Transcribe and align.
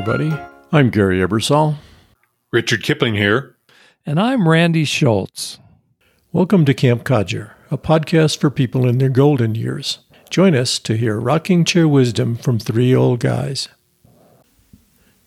everybody. 0.00 0.34
I'm 0.72 0.88
Gary 0.88 1.18
Ebersol. 1.18 1.74
Richard 2.52 2.82
Kipling 2.82 3.16
here. 3.16 3.56
And 4.06 4.18
I'm 4.18 4.48
Randy 4.48 4.86
Schultz. 4.86 5.58
Welcome 6.32 6.64
to 6.64 6.72
Camp 6.72 7.04
Codger, 7.04 7.52
a 7.70 7.76
podcast 7.76 8.38
for 8.38 8.48
people 8.48 8.88
in 8.88 8.96
their 8.96 9.10
golden 9.10 9.54
years. 9.54 9.98
Join 10.30 10.54
us 10.54 10.78
to 10.78 10.96
hear 10.96 11.20
rocking 11.20 11.66
chair 11.66 11.86
wisdom 11.86 12.36
from 12.36 12.58
three 12.58 12.94
old 12.94 13.20
guys. 13.20 13.68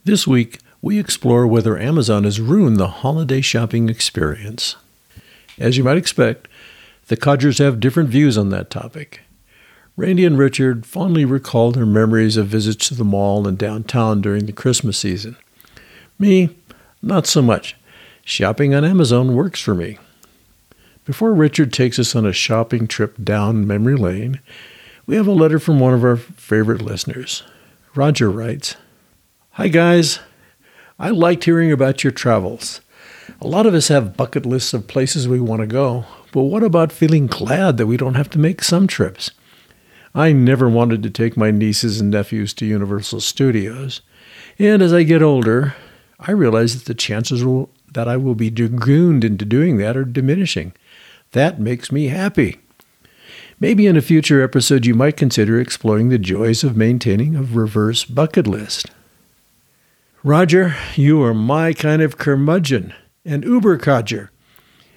This 0.06 0.26
week, 0.26 0.58
we 0.82 0.98
explore 0.98 1.46
whether 1.46 1.78
Amazon 1.78 2.24
has 2.24 2.42
ruined 2.42 2.78
the 2.78 2.88
holiday 2.88 3.42
shopping 3.42 3.90
experience. 3.90 4.76
As 5.60 5.78
you 5.78 5.84
might 5.84 5.98
expect, 5.98 6.48
the 7.10 7.16
Codgers 7.16 7.60
have 7.60 7.80
different 7.80 8.10
views 8.10 8.40
on 8.40 8.50
that 8.50 8.72
topic. 8.72 9.22
Randy 9.96 10.26
and 10.26 10.40
Richard 10.40 10.88
fondly 10.88 11.24
recalled 11.24 11.76
their 11.76 11.86
memories 11.86 12.36
of 12.36 12.48
visits 12.48 12.88
to 12.88 12.96
the 12.96 13.04
mall 13.04 13.48
and 13.48 13.58
downtown 13.58 14.22
during 14.22 14.48
the 14.48 14.52
Christmas 14.52 14.98
season. 14.98 15.38
Me, 16.18 16.50
not 17.02 17.28
so 17.28 17.44
much. 17.44 17.76
Shopping 18.24 18.74
on 18.74 18.84
Amazon 18.84 19.36
works 19.36 19.62
for 19.62 19.76
me. 19.76 20.00
Before 21.06 21.34
Richard 21.34 21.72
takes 21.72 22.00
us 22.00 22.16
on 22.16 22.26
a 22.26 22.34
shopping 22.34 22.88
trip 22.88 23.18
down 23.24 23.68
memory 23.68 23.96
lane, 23.96 24.40
we 25.06 25.16
have 25.16 25.28
a 25.28 25.32
letter 25.32 25.60
from 25.60 25.80
one 25.80 25.94
of 25.94 26.04
our 26.04 26.18
favorite 26.18 26.82
listeners. 26.82 27.44
Roger 27.94 28.32
writes 28.32 28.76
Hi, 29.52 29.68
guys. 29.68 30.20
I 30.98 31.10
liked 31.10 31.44
hearing 31.44 31.72
about 31.72 32.04
your 32.04 32.12
travels. 32.12 32.82
A 33.40 33.48
lot 33.48 33.68
of 33.68 33.76
us 33.76 33.90
have 33.90 34.18
bucket 34.18 34.46
lists 34.46 34.74
of 34.74 34.88
places 34.88 35.28
we 35.28 35.40
want 35.40 35.60
to 35.60 35.68
go, 35.68 36.06
but 36.32 36.44
what 36.44 36.64
about 36.64 36.92
feeling 36.92 37.28
glad 37.28 37.78
that 37.78 37.86
we 37.86 37.98
don't 37.98 38.16
have 38.16 38.30
to 38.32 38.40
make 38.40 38.64
some 38.64 38.88
trips? 38.88 39.30
I 40.16 40.32
never 40.32 40.70
wanted 40.70 41.02
to 41.04 41.10
take 41.10 41.36
my 41.36 41.50
nieces 41.50 42.00
and 42.00 42.12
nephews 42.12 42.54
to 42.56 42.66
Universal 42.66 43.22
Studios. 43.22 44.02
And 44.60 44.82
as 44.82 44.94
I 44.94 45.04
get 45.04 45.24
older, 45.24 45.76
I 46.20 46.32
realize 46.32 46.76
that 46.76 46.86
the 46.86 46.94
chances 46.94 47.44
will, 47.44 47.72
that 47.92 48.08
I 48.08 48.18
will 48.18 48.36
be 48.36 48.52
dragooned 48.52 49.24
into 49.24 49.44
doing 49.44 49.78
that 49.78 49.98
are 49.98 50.06
diminishing. 50.06 50.74
That 51.32 51.60
makes 51.60 51.92
me 51.92 52.08
happy. 52.08 52.60
Maybe 53.60 53.88
in 53.88 53.98
a 53.98 54.02
future 54.02 54.44
episode, 54.44 54.86
you 54.86 54.94
might 54.94 55.18
consider 55.18 55.60
exploring 55.60 56.10
the 56.10 56.20
joys 56.20 56.64
of 56.64 56.78
maintaining 56.78 57.36
a 57.36 57.42
reverse 57.42 58.06
bucket 58.06 58.46
list. 58.46 58.92
Roger, 60.24 60.76
you 60.96 61.24
are 61.24 61.34
my 61.34 61.74
kind 61.74 62.02
of 62.02 62.18
curmudgeon, 62.18 62.94
an 63.26 63.42
uber 63.42 63.78
codger. 63.78 64.32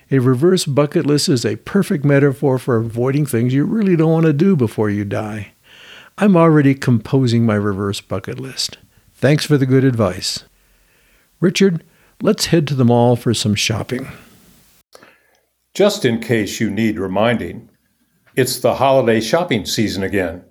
A 0.08 0.20
reverse 0.20 0.66
bucket 0.66 1.04
list 1.04 1.28
is 1.28 1.44
a 1.44 1.56
perfect 1.56 2.04
metaphor 2.04 2.58
for 2.58 2.76
avoiding 2.76 3.26
things 3.26 3.52
you 3.52 3.64
really 3.64 3.96
don't 3.96 4.12
want 4.12 4.26
to 4.26 4.32
do 4.32 4.54
before 4.54 4.88
you 4.88 5.04
die. 5.04 5.52
I'm 6.16 6.36
already 6.36 6.74
composing 6.76 7.44
my 7.44 7.56
reverse 7.56 8.00
bucket 8.00 8.38
list. 8.38 8.78
Thanks 9.14 9.44
for 9.44 9.58
the 9.58 9.66
good 9.66 9.82
advice. 9.82 10.44
Richard, 11.40 11.82
let's 12.22 12.46
head 12.46 12.68
to 12.68 12.74
the 12.77 12.84
mall 12.84 13.16
for 13.16 13.34
some 13.34 13.56
shopping. 13.56 14.08
Just 15.74 16.04
in 16.04 16.20
case 16.20 16.60
you 16.60 16.70
need 16.70 17.00
reminding, 17.00 17.68
it's 18.36 18.60
the 18.60 18.77
holiday 18.77 19.20
shopping 19.20 19.66
season 19.66 20.04
again. 20.04 20.44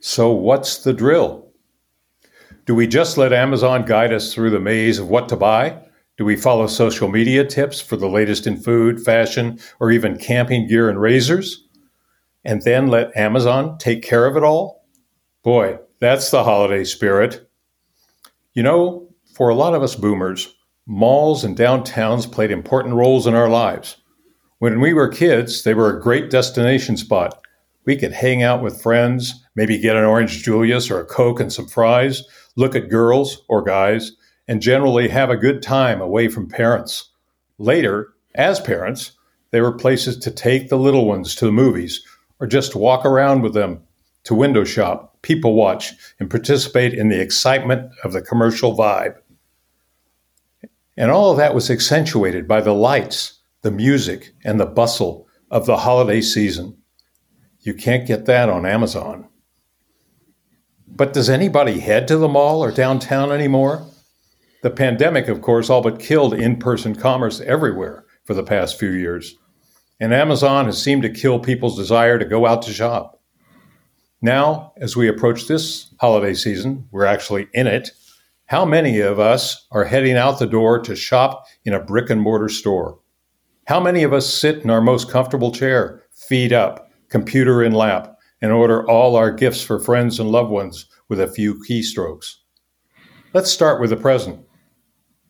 So, 0.00 0.30
what's 0.30 0.78
the 0.78 0.92
drill? 0.92 1.48
Do 2.66 2.74
we 2.76 2.86
just 2.86 3.18
let 3.18 3.32
Amazon 3.32 3.84
guide 3.84 4.12
us 4.12 4.32
through 4.32 4.50
the 4.50 4.60
maze 4.60 5.00
of 5.00 5.08
what 5.08 5.28
to 5.30 5.36
buy? 5.36 5.78
Do 6.18 6.24
we 6.24 6.36
follow 6.36 6.66
social 6.66 7.08
media 7.08 7.44
tips 7.44 7.80
for 7.80 7.96
the 7.96 8.08
latest 8.08 8.46
in 8.46 8.56
food, 8.56 9.02
fashion, 9.02 9.58
or 9.80 9.90
even 9.90 10.18
camping 10.18 10.68
gear 10.68 10.90
and 10.90 11.00
razors? 11.00 11.66
And 12.44 12.62
then 12.62 12.88
let 12.88 13.16
Amazon 13.16 13.78
take 13.78 14.02
care 14.02 14.26
of 14.26 14.36
it 14.36 14.44
all? 14.44 14.86
Boy, 15.42 15.78
that's 16.00 16.30
the 16.30 16.44
holiday 16.44 16.84
spirit. 16.84 17.48
You 18.52 18.62
know, 18.62 19.08
for 19.34 19.48
a 19.48 19.54
lot 19.54 19.74
of 19.74 19.82
us 19.82 19.96
boomers, 19.96 20.54
malls 20.86 21.44
and 21.44 21.56
downtowns 21.56 22.30
played 22.30 22.50
important 22.50 22.94
roles 22.94 23.26
in 23.26 23.34
our 23.34 23.48
lives. 23.48 23.96
When 24.58 24.80
we 24.80 24.92
were 24.92 25.08
kids, 25.08 25.62
they 25.62 25.74
were 25.74 25.96
a 25.96 26.00
great 26.00 26.30
destination 26.30 26.96
spot. 26.96 27.40
We 27.86 27.96
could 27.96 28.12
hang 28.12 28.42
out 28.42 28.62
with 28.62 28.82
friends, 28.82 29.44
maybe 29.56 29.78
get 29.78 29.96
an 29.96 30.04
orange 30.04 30.42
Julius 30.42 30.90
or 30.90 31.00
a 31.00 31.06
Coke 31.06 31.40
and 31.40 31.52
some 31.52 31.66
fries, 31.66 32.22
look 32.56 32.76
at 32.76 32.90
girls 32.90 33.42
or 33.48 33.62
guys, 33.62 34.12
and 34.52 34.60
generally 34.60 35.08
have 35.08 35.30
a 35.30 35.36
good 35.36 35.62
time 35.62 36.02
away 36.02 36.28
from 36.28 36.46
parents. 36.46 37.08
Later, 37.56 38.12
as 38.34 38.60
parents, 38.60 39.12
they 39.50 39.62
were 39.62 39.72
places 39.72 40.18
to 40.18 40.30
take 40.30 40.68
the 40.68 40.76
little 40.76 41.06
ones 41.06 41.34
to 41.34 41.46
the 41.46 41.50
movies 41.50 42.04
or 42.38 42.46
just 42.46 42.76
walk 42.76 43.06
around 43.06 43.40
with 43.40 43.54
them 43.54 43.82
to 44.24 44.34
window 44.34 44.62
shop, 44.62 45.16
people 45.22 45.54
watch, 45.54 45.94
and 46.20 46.28
participate 46.28 46.92
in 46.92 47.08
the 47.08 47.18
excitement 47.18 47.90
of 48.04 48.12
the 48.12 48.20
commercial 48.20 48.76
vibe. 48.76 49.16
And 50.98 51.10
all 51.10 51.30
of 51.30 51.38
that 51.38 51.54
was 51.54 51.70
accentuated 51.70 52.46
by 52.46 52.60
the 52.60 52.74
lights, 52.74 53.40
the 53.62 53.70
music, 53.70 54.34
and 54.44 54.60
the 54.60 54.66
bustle 54.66 55.26
of 55.50 55.64
the 55.64 55.78
holiday 55.78 56.20
season. 56.20 56.76
You 57.60 57.72
can't 57.72 58.06
get 58.06 58.26
that 58.26 58.50
on 58.50 58.66
Amazon. 58.66 59.28
But 60.86 61.14
does 61.14 61.30
anybody 61.30 61.80
head 61.80 62.06
to 62.08 62.18
the 62.18 62.28
mall 62.28 62.62
or 62.62 62.70
downtown 62.70 63.32
anymore? 63.32 63.86
The 64.62 64.70
pandemic, 64.70 65.26
of 65.26 65.42
course, 65.42 65.68
all 65.68 65.82
but 65.82 65.98
killed 65.98 66.34
in 66.34 66.56
person 66.56 66.94
commerce 66.94 67.40
everywhere 67.40 68.04
for 68.24 68.34
the 68.34 68.44
past 68.44 68.78
few 68.78 68.90
years. 68.90 69.36
And 69.98 70.14
Amazon 70.14 70.66
has 70.66 70.80
seemed 70.80 71.02
to 71.02 71.10
kill 71.10 71.40
people's 71.40 71.76
desire 71.76 72.16
to 72.16 72.24
go 72.24 72.46
out 72.46 72.62
to 72.62 72.72
shop. 72.72 73.20
Now, 74.20 74.72
as 74.76 74.96
we 74.96 75.08
approach 75.08 75.48
this 75.48 75.92
holiday 76.00 76.34
season, 76.34 76.86
we're 76.92 77.06
actually 77.06 77.48
in 77.52 77.66
it. 77.66 77.90
How 78.46 78.64
many 78.64 79.00
of 79.00 79.18
us 79.18 79.66
are 79.72 79.84
heading 79.84 80.16
out 80.16 80.38
the 80.38 80.46
door 80.46 80.78
to 80.78 80.94
shop 80.94 81.44
in 81.64 81.74
a 81.74 81.80
brick 81.82 82.08
and 82.08 82.20
mortar 82.20 82.48
store? 82.48 83.00
How 83.66 83.80
many 83.80 84.04
of 84.04 84.12
us 84.12 84.32
sit 84.32 84.58
in 84.58 84.70
our 84.70 84.80
most 84.80 85.10
comfortable 85.10 85.50
chair, 85.50 86.04
feet 86.12 86.52
up, 86.52 86.88
computer 87.08 87.64
in 87.64 87.72
lap, 87.72 88.16
and 88.40 88.52
order 88.52 88.88
all 88.88 89.16
our 89.16 89.32
gifts 89.32 89.62
for 89.62 89.80
friends 89.80 90.20
and 90.20 90.30
loved 90.30 90.50
ones 90.50 90.86
with 91.08 91.20
a 91.20 91.26
few 91.26 91.60
keystrokes? 91.68 92.36
Let's 93.34 93.50
start 93.50 93.80
with 93.80 93.90
the 93.90 93.96
present. 93.96 94.46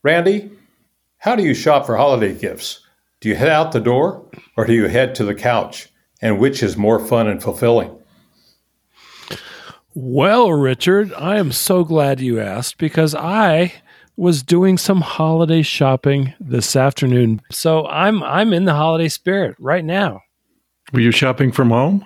Randy, 0.02 0.50
how 1.18 1.36
do 1.36 1.44
you 1.44 1.54
shop 1.54 1.86
for 1.86 1.96
holiday 1.96 2.34
gifts? 2.34 2.80
Do 3.20 3.28
you 3.28 3.36
head 3.36 3.50
out 3.50 3.72
the 3.72 3.80
door 3.80 4.24
or 4.56 4.66
do 4.66 4.72
you 4.72 4.88
head 4.88 5.14
to 5.16 5.24
the 5.24 5.34
couch? 5.34 5.88
And 6.20 6.38
which 6.38 6.62
is 6.62 6.76
more 6.76 7.04
fun 7.04 7.28
and 7.28 7.42
fulfilling? 7.42 7.96
Well, 9.94 10.52
Richard, 10.52 11.12
I 11.14 11.36
am 11.36 11.52
so 11.52 11.84
glad 11.84 12.20
you 12.20 12.40
asked 12.40 12.78
because 12.78 13.14
I 13.14 13.74
was 14.16 14.42
doing 14.42 14.78
some 14.78 15.00
holiday 15.00 15.62
shopping 15.62 16.34
this 16.40 16.76
afternoon. 16.76 17.42
So 17.50 17.86
I'm 17.86 18.22
I'm 18.22 18.52
in 18.52 18.64
the 18.64 18.74
holiday 18.74 19.08
spirit 19.08 19.56
right 19.58 19.84
now. 19.84 20.22
Were 20.92 21.00
you 21.00 21.10
shopping 21.10 21.52
from 21.52 21.70
home? 21.70 22.04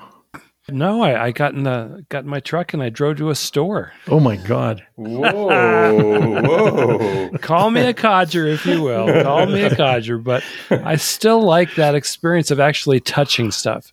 No, 0.68 1.02
I, 1.02 1.26
I 1.26 1.30
got 1.30 1.54
in 1.54 1.62
the 1.62 2.04
got 2.08 2.24
in 2.24 2.30
my 2.30 2.40
truck 2.40 2.74
and 2.74 2.82
I 2.82 2.88
drove 2.88 3.18
to 3.18 3.30
a 3.30 3.36
store. 3.36 3.92
Oh 4.08 4.18
my 4.18 4.34
God! 4.34 4.84
Whoa, 4.96 6.40
whoa! 6.42 7.30
Call 7.40 7.70
me 7.70 7.82
a 7.82 7.94
codger 7.94 8.48
if 8.48 8.66
you 8.66 8.82
will. 8.82 9.22
Call 9.22 9.46
me 9.46 9.62
a 9.62 9.76
codger, 9.76 10.18
but 10.18 10.42
I 10.70 10.96
still 10.96 11.40
like 11.40 11.76
that 11.76 11.94
experience 11.94 12.50
of 12.50 12.58
actually 12.58 12.98
touching 12.98 13.52
stuff, 13.52 13.92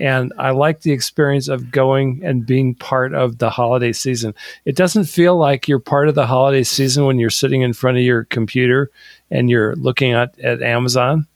and 0.00 0.32
I 0.36 0.50
like 0.50 0.80
the 0.80 0.90
experience 0.90 1.46
of 1.46 1.70
going 1.70 2.22
and 2.24 2.44
being 2.44 2.74
part 2.74 3.14
of 3.14 3.38
the 3.38 3.50
holiday 3.50 3.92
season. 3.92 4.34
It 4.64 4.74
doesn't 4.74 5.04
feel 5.04 5.36
like 5.36 5.68
you're 5.68 5.78
part 5.78 6.08
of 6.08 6.16
the 6.16 6.26
holiday 6.26 6.64
season 6.64 7.04
when 7.04 7.20
you're 7.20 7.30
sitting 7.30 7.62
in 7.62 7.74
front 7.74 7.96
of 7.96 8.02
your 8.02 8.24
computer 8.24 8.90
and 9.30 9.48
you're 9.48 9.76
looking 9.76 10.14
at 10.14 10.36
at 10.40 10.62
Amazon. 10.62 11.28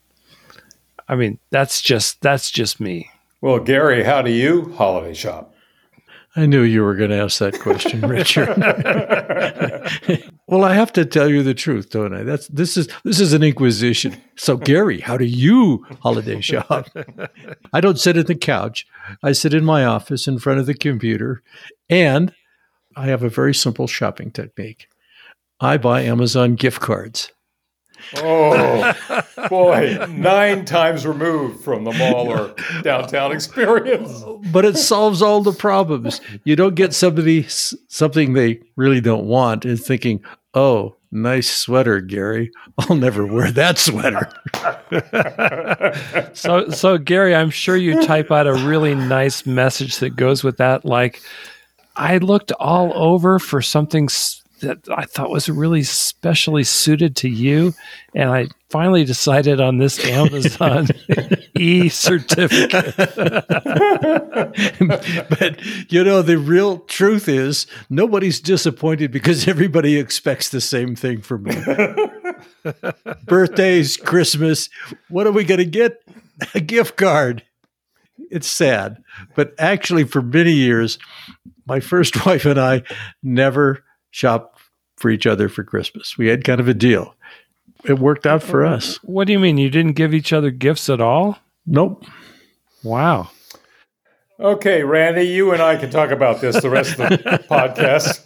I 1.08 1.14
mean, 1.14 1.38
that's 1.50 1.80
just 1.80 2.20
that's 2.20 2.50
just 2.50 2.80
me. 2.80 3.10
Well, 3.42 3.58
Gary, 3.58 4.04
how 4.04 4.22
do 4.22 4.30
you 4.30 4.72
holiday 4.74 5.14
shop? 5.14 5.52
I 6.36 6.46
knew 6.46 6.62
you 6.62 6.84
were 6.84 6.94
going 6.94 7.10
to 7.10 7.20
ask 7.20 7.40
that 7.40 7.58
question, 7.58 8.00
Richard. 8.08 8.56
well, 10.46 10.64
I 10.64 10.74
have 10.74 10.92
to 10.92 11.04
tell 11.04 11.28
you 11.28 11.42
the 11.42 11.52
truth, 11.52 11.90
don't 11.90 12.14
I? 12.14 12.22
That's 12.22 12.46
this 12.46 12.76
is 12.76 12.88
this 13.02 13.18
is 13.18 13.32
an 13.32 13.42
inquisition. 13.42 14.16
So, 14.36 14.56
Gary, 14.56 15.00
how 15.00 15.16
do 15.16 15.24
you 15.24 15.84
holiday 16.00 16.40
shop? 16.40 16.86
I 17.72 17.80
don't 17.80 17.98
sit 17.98 18.16
at 18.16 18.28
the 18.28 18.36
couch. 18.36 18.86
I 19.24 19.32
sit 19.32 19.52
in 19.54 19.64
my 19.64 19.84
office 19.84 20.28
in 20.28 20.38
front 20.38 20.60
of 20.60 20.66
the 20.66 20.74
computer, 20.74 21.42
and 21.90 22.32
I 22.96 23.06
have 23.06 23.24
a 23.24 23.28
very 23.28 23.54
simple 23.54 23.88
shopping 23.88 24.30
technique. 24.30 24.86
I 25.58 25.78
buy 25.78 26.02
Amazon 26.02 26.54
gift 26.54 26.80
cards. 26.80 27.31
Oh 28.16 28.92
boy, 29.48 30.06
nine 30.08 30.64
times 30.64 31.06
removed 31.06 31.64
from 31.64 31.84
the 31.84 31.92
mall 31.92 32.28
or 32.28 32.54
downtown 32.82 33.32
experience. 33.32 34.22
But 34.52 34.64
it 34.64 34.76
solves 34.76 35.22
all 35.22 35.42
the 35.42 35.52
problems. 35.52 36.20
You 36.44 36.56
don't 36.56 36.74
get 36.74 36.94
somebody 36.94 37.46
something 37.48 38.32
they 38.32 38.60
really 38.76 39.00
don't 39.00 39.26
want 39.26 39.64
and 39.64 39.80
thinking, 39.80 40.22
"Oh, 40.54 40.96
nice 41.10 41.50
sweater, 41.50 42.00
Gary. 42.00 42.50
I'll 42.78 42.96
never 42.96 43.26
wear 43.26 43.50
that 43.52 43.78
sweater." 43.78 44.30
so, 46.34 46.68
so 46.70 46.98
Gary, 46.98 47.34
I'm 47.34 47.50
sure 47.50 47.76
you 47.76 48.02
type 48.02 48.30
out 48.30 48.46
a 48.46 48.54
really 48.54 48.94
nice 48.94 49.46
message 49.46 49.98
that 49.98 50.16
goes 50.16 50.44
with 50.44 50.56
that, 50.58 50.84
like. 50.84 51.22
I 51.94 52.16
looked 52.16 52.52
all 52.52 52.90
over 52.94 53.38
for 53.38 53.60
something 53.60 54.08
that 54.62 54.88
I 54.88 55.04
thought 55.04 55.30
was 55.30 55.48
really 55.48 55.82
specially 55.82 56.64
suited 56.64 57.14
to 57.16 57.28
you. 57.28 57.74
And 58.14 58.30
I 58.30 58.46
finally 58.70 59.04
decided 59.04 59.60
on 59.60 59.78
this 59.78 60.04
Amazon 60.04 60.88
e 61.58 61.88
certificate. 61.88 62.96
but 65.28 65.92
you 65.92 66.02
know, 66.02 66.22
the 66.22 66.38
real 66.38 66.78
truth 66.80 67.28
is 67.28 67.66
nobody's 67.90 68.40
disappointed 68.40 69.12
because 69.12 69.46
everybody 69.52 69.98
expects 69.98 70.48
the 70.48 70.60
same 70.60 70.96
thing 70.96 71.20
from 71.20 71.44
me. 71.44 71.54
Birthdays, 73.26 73.96
Christmas, 73.96 74.70
what 75.08 75.26
are 75.26 75.32
we 75.32 75.44
going 75.44 75.58
to 75.58 75.66
get? 75.66 76.02
A 76.54 76.60
gift 76.60 76.96
card. 76.96 77.44
It's 78.30 78.48
sad. 78.48 79.02
But 79.34 79.52
actually, 79.58 80.04
for 80.04 80.22
many 80.22 80.52
years, 80.52 80.98
my 81.66 81.80
first 81.80 82.24
wife 82.26 82.46
and 82.46 82.58
I 82.58 82.82
never 83.22 83.84
shopped 84.12 84.60
for 84.96 85.10
each 85.10 85.26
other 85.26 85.48
for 85.48 85.64
Christmas. 85.64 86.16
We 86.16 86.28
had 86.28 86.44
kind 86.44 86.60
of 86.60 86.68
a 86.68 86.74
deal. 86.74 87.16
It 87.84 87.98
worked 87.98 88.26
out 88.26 88.44
for 88.44 88.64
us. 88.64 88.96
What 89.02 89.26
do 89.26 89.32
you 89.32 89.40
mean? 89.40 89.58
You 89.58 89.68
didn't 89.68 89.94
give 89.94 90.14
each 90.14 90.32
other 90.32 90.52
gifts 90.52 90.88
at 90.88 91.00
all? 91.00 91.38
Nope. 91.66 92.04
Wow. 92.84 93.30
Okay, 94.40 94.82
Randy, 94.82 95.22
you 95.24 95.52
and 95.52 95.62
I 95.62 95.76
can 95.76 95.90
talk 95.90 96.10
about 96.10 96.40
this 96.40 96.60
the 96.60 96.70
rest 96.70 96.98
of 96.98 97.10
the 97.10 97.16
podcast. 97.50 98.18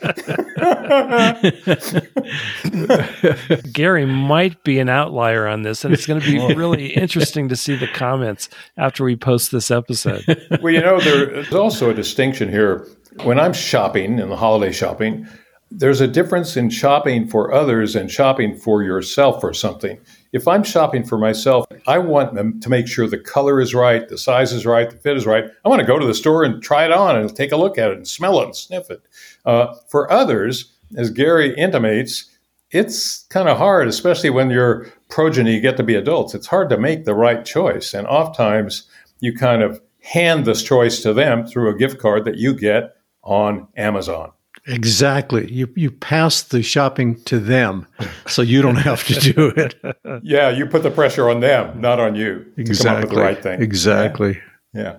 Gary 3.72 4.06
might 4.06 4.62
be 4.64 4.78
an 4.78 4.88
outlier 4.88 5.46
on 5.46 5.62
this, 5.62 5.84
and 5.84 5.92
it's 5.92 6.06
going 6.06 6.20
to 6.20 6.26
be 6.26 6.38
really 6.54 6.86
interesting 6.86 7.50
to 7.50 7.56
see 7.56 7.76
the 7.76 7.88
comments 7.88 8.48
after 8.78 9.04
we 9.04 9.14
post 9.14 9.52
this 9.52 9.70
episode. 9.70 10.24
Well, 10.62 10.72
you 10.72 10.80
know, 10.80 11.00
there's 11.00 11.52
also 11.52 11.90
a 11.90 11.94
distinction 11.94 12.48
here. 12.48 12.88
When 13.24 13.38
I'm 13.38 13.52
shopping 13.52 14.18
in 14.18 14.30
the 14.30 14.36
holiday 14.36 14.72
shopping, 14.72 15.26
there's 15.70 16.00
a 16.00 16.06
difference 16.06 16.56
in 16.56 16.70
shopping 16.70 17.26
for 17.26 17.52
others 17.52 17.96
and 17.96 18.10
shopping 18.10 18.56
for 18.56 18.82
yourself 18.82 19.40
for 19.40 19.52
something. 19.52 19.98
If 20.32 20.46
I'm 20.46 20.62
shopping 20.62 21.04
for 21.04 21.18
myself, 21.18 21.66
I 21.86 21.98
want 21.98 22.34
them 22.34 22.60
to 22.60 22.68
make 22.68 22.86
sure 22.86 23.08
the 23.08 23.18
color 23.18 23.60
is 23.60 23.74
right, 23.74 24.08
the 24.08 24.18
size 24.18 24.52
is 24.52 24.64
right, 24.64 24.88
the 24.88 24.96
fit 24.96 25.16
is 25.16 25.26
right. 25.26 25.44
I 25.64 25.68
want 25.68 25.80
to 25.80 25.86
go 25.86 25.98
to 25.98 26.06
the 26.06 26.14
store 26.14 26.44
and 26.44 26.62
try 26.62 26.84
it 26.84 26.92
on 26.92 27.16
and 27.16 27.34
take 27.34 27.52
a 27.52 27.56
look 27.56 27.78
at 27.78 27.90
it 27.90 27.96
and 27.96 28.06
smell 28.06 28.40
it 28.40 28.44
and 28.44 28.56
sniff 28.56 28.90
it. 28.90 29.02
Uh, 29.44 29.74
for 29.88 30.10
others, 30.10 30.72
as 30.96 31.10
Gary 31.10 31.54
intimates, 31.56 32.30
it's 32.70 33.24
kind 33.24 33.48
of 33.48 33.58
hard, 33.58 33.88
especially 33.88 34.30
when 34.30 34.50
your 34.50 34.86
progeny 35.08 35.60
get 35.60 35.76
to 35.78 35.82
be 35.82 35.94
adults. 35.94 36.34
It's 36.34 36.48
hard 36.48 36.68
to 36.70 36.78
make 36.78 37.04
the 37.04 37.14
right 37.14 37.44
choice. 37.44 37.92
And 37.92 38.06
oftentimes 38.06 38.88
you 39.20 39.34
kind 39.34 39.62
of 39.62 39.80
hand 40.02 40.44
this 40.44 40.62
choice 40.62 41.02
to 41.02 41.12
them 41.12 41.46
through 41.46 41.70
a 41.70 41.78
gift 41.78 41.98
card 41.98 42.24
that 42.24 42.36
you 42.36 42.54
get 42.54 42.96
on 43.22 43.66
Amazon. 43.76 44.30
Exactly. 44.66 45.50
You 45.50 45.68
you 45.76 45.90
pass 45.90 46.42
the 46.42 46.62
shopping 46.62 47.22
to 47.24 47.38
them, 47.38 47.86
so 48.26 48.42
you 48.42 48.62
don't 48.62 48.76
have 48.76 49.04
to 49.04 49.14
do 49.14 49.48
it. 49.56 49.76
yeah, 50.22 50.50
you 50.50 50.66
put 50.66 50.82
the 50.82 50.90
pressure 50.90 51.30
on 51.30 51.40
them, 51.40 51.80
not 51.80 52.00
on 52.00 52.16
you, 52.16 52.44
exactly. 52.56 52.74
to 52.74 52.82
come 52.82 52.96
up 52.96 53.02
with 53.02 53.10
the 53.10 53.16
right 53.16 53.42
thing. 53.42 53.62
Exactly. 53.62 54.40
Yeah. 54.74 54.82
yeah. 54.82 54.96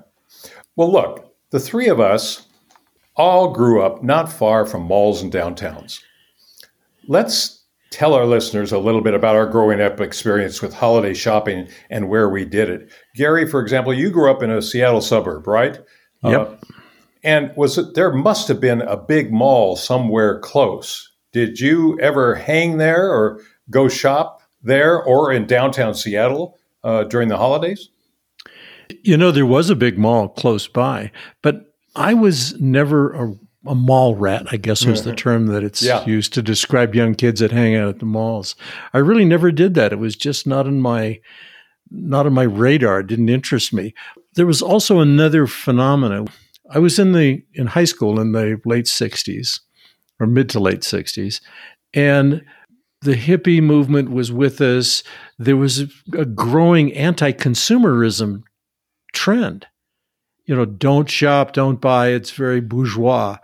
Well, 0.75 0.91
look, 0.91 1.35
the 1.51 1.59
three 1.59 1.89
of 1.89 1.99
us 1.99 2.47
all 3.15 3.51
grew 3.51 3.81
up 3.81 4.03
not 4.03 4.31
far 4.31 4.65
from 4.65 4.83
malls 4.83 5.21
and 5.21 5.33
downtowns. 5.33 6.01
Let's 7.07 7.63
tell 7.89 8.13
our 8.13 8.25
listeners 8.25 8.71
a 8.71 8.77
little 8.77 9.01
bit 9.01 9.13
about 9.13 9.35
our 9.35 9.47
growing 9.47 9.81
up 9.81 9.99
experience 9.99 10.61
with 10.61 10.73
holiday 10.73 11.13
shopping 11.13 11.67
and 11.89 12.09
where 12.09 12.29
we 12.29 12.45
did 12.45 12.69
it. 12.69 12.91
Gary, 13.15 13.47
for 13.47 13.61
example, 13.61 13.93
you 13.93 14.09
grew 14.11 14.29
up 14.29 14.43
in 14.43 14.51
a 14.51 14.61
Seattle 14.61 15.01
suburb, 15.01 15.47
right? 15.47 15.79
Yep. 16.23 16.61
Uh, 16.61 16.76
and 17.27 17.51
was 17.57 17.77
it, 17.77 17.93
there 17.93 18.13
must 18.13 18.47
have 18.47 18.61
been 18.61 18.81
a 18.81 18.95
big 18.95 19.33
mall 19.33 19.75
somewhere 19.75 20.39
close. 20.39 21.11
Did 21.33 21.59
you 21.59 21.99
ever 21.99 22.35
hang 22.35 22.77
there 22.77 23.11
or 23.11 23.41
go 23.69 23.89
shop 23.89 24.41
there 24.63 25.03
or 25.03 25.33
in 25.33 25.45
downtown 25.45 25.93
Seattle 25.93 26.57
uh, 26.85 27.03
during 27.03 27.27
the 27.27 27.35
holidays? 27.35 27.89
You 29.03 29.17
know, 29.17 29.31
there 29.31 29.45
was 29.45 29.69
a 29.69 29.75
big 29.75 29.97
mall 29.97 30.29
close 30.29 30.69
by, 30.69 31.11
but 31.43 31.75
I 31.97 32.13
was 32.13 32.57
never 32.61 33.11
a, 33.11 33.35
a 33.65 33.75
mall 33.75 34.15
rat, 34.15 34.47
I 34.51 34.55
guess 34.55 34.85
was 34.85 35.03
the 35.03 35.13
term 35.13 35.47
that 35.47 35.65
it's 35.65 35.81
yeah. 35.81 36.05
used 36.05 36.31
to 36.35 36.41
describe 36.41 36.95
young 36.95 37.13
kids 37.13 37.41
that 37.41 37.51
hang 37.51 37.75
out 37.75 37.89
at 37.89 37.99
the 37.99 38.05
malls. 38.05 38.55
I 38.93 38.99
really 38.99 39.25
never 39.25 39.51
did 39.51 39.73
that. 39.73 39.91
It 39.91 39.99
was 39.99 40.15
just 40.15 40.47
not 40.47 40.65
in 40.65 40.79
my 40.79 41.19
not 41.91 42.25
on 42.25 42.33
my 42.33 42.43
radar. 42.43 43.01
It 43.01 43.07
didn't 43.07 43.29
interest 43.29 43.73
me. 43.73 43.93
There 44.35 44.45
was 44.45 44.61
also 44.61 44.99
another 44.99 45.45
phenomenon 45.45 46.27
I 46.69 46.79
was 46.79 46.99
in 46.99 47.13
the 47.13 47.43
in 47.53 47.67
high 47.67 47.85
school 47.85 48.19
in 48.19 48.31
the 48.31 48.59
late 48.65 48.85
60s 48.85 49.59
or 50.19 50.27
mid 50.27 50.49
to 50.49 50.59
late 50.59 50.81
60s 50.81 51.41
and 51.93 52.43
the 53.01 53.15
hippie 53.15 53.61
movement 53.61 54.09
was 54.09 54.31
with 54.31 54.59
us. 54.59 55.03
There 55.37 55.55
was 55.55 55.83
a 56.17 56.25
growing 56.25 56.93
anti-consumerism 56.93 58.43
trend. 59.13 59.67
You 60.45 60.55
know 60.55 60.65
don't 60.65 61.09
shop 61.09 61.53
don't 61.53 61.81
buy 61.81 62.09
it's 62.09 62.31
very 62.31 62.61
bourgeois. 62.61 63.37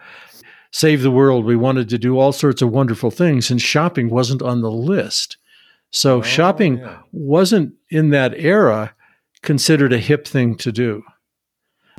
Save 0.72 1.02
the 1.02 1.12
world 1.12 1.46
we 1.46 1.56
wanted 1.56 1.90
to 1.90 2.00
do 2.00 2.18
all 2.18 2.32
sorts 2.32 2.62
of 2.62 2.72
wonderful 2.72 3.12
things 3.12 3.52
and 3.52 3.62
shopping 3.62 4.10
wasn't 4.10 4.42
on 4.42 4.62
the 4.62 4.72
list. 4.72 5.38
So 5.92 6.18
oh, 6.18 6.22
shopping 6.24 6.80
yeah. 6.80 6.98
wasn't 7.12 7.74
in 7.90 8.10
that 8.10 8.34
era 8.36 8.96
considered 9.44 9.94
a 9.94 10.00
hip 10.00 10.28
thing 10.28 10.56
to 10.56 10.72
do. 10.72 11.04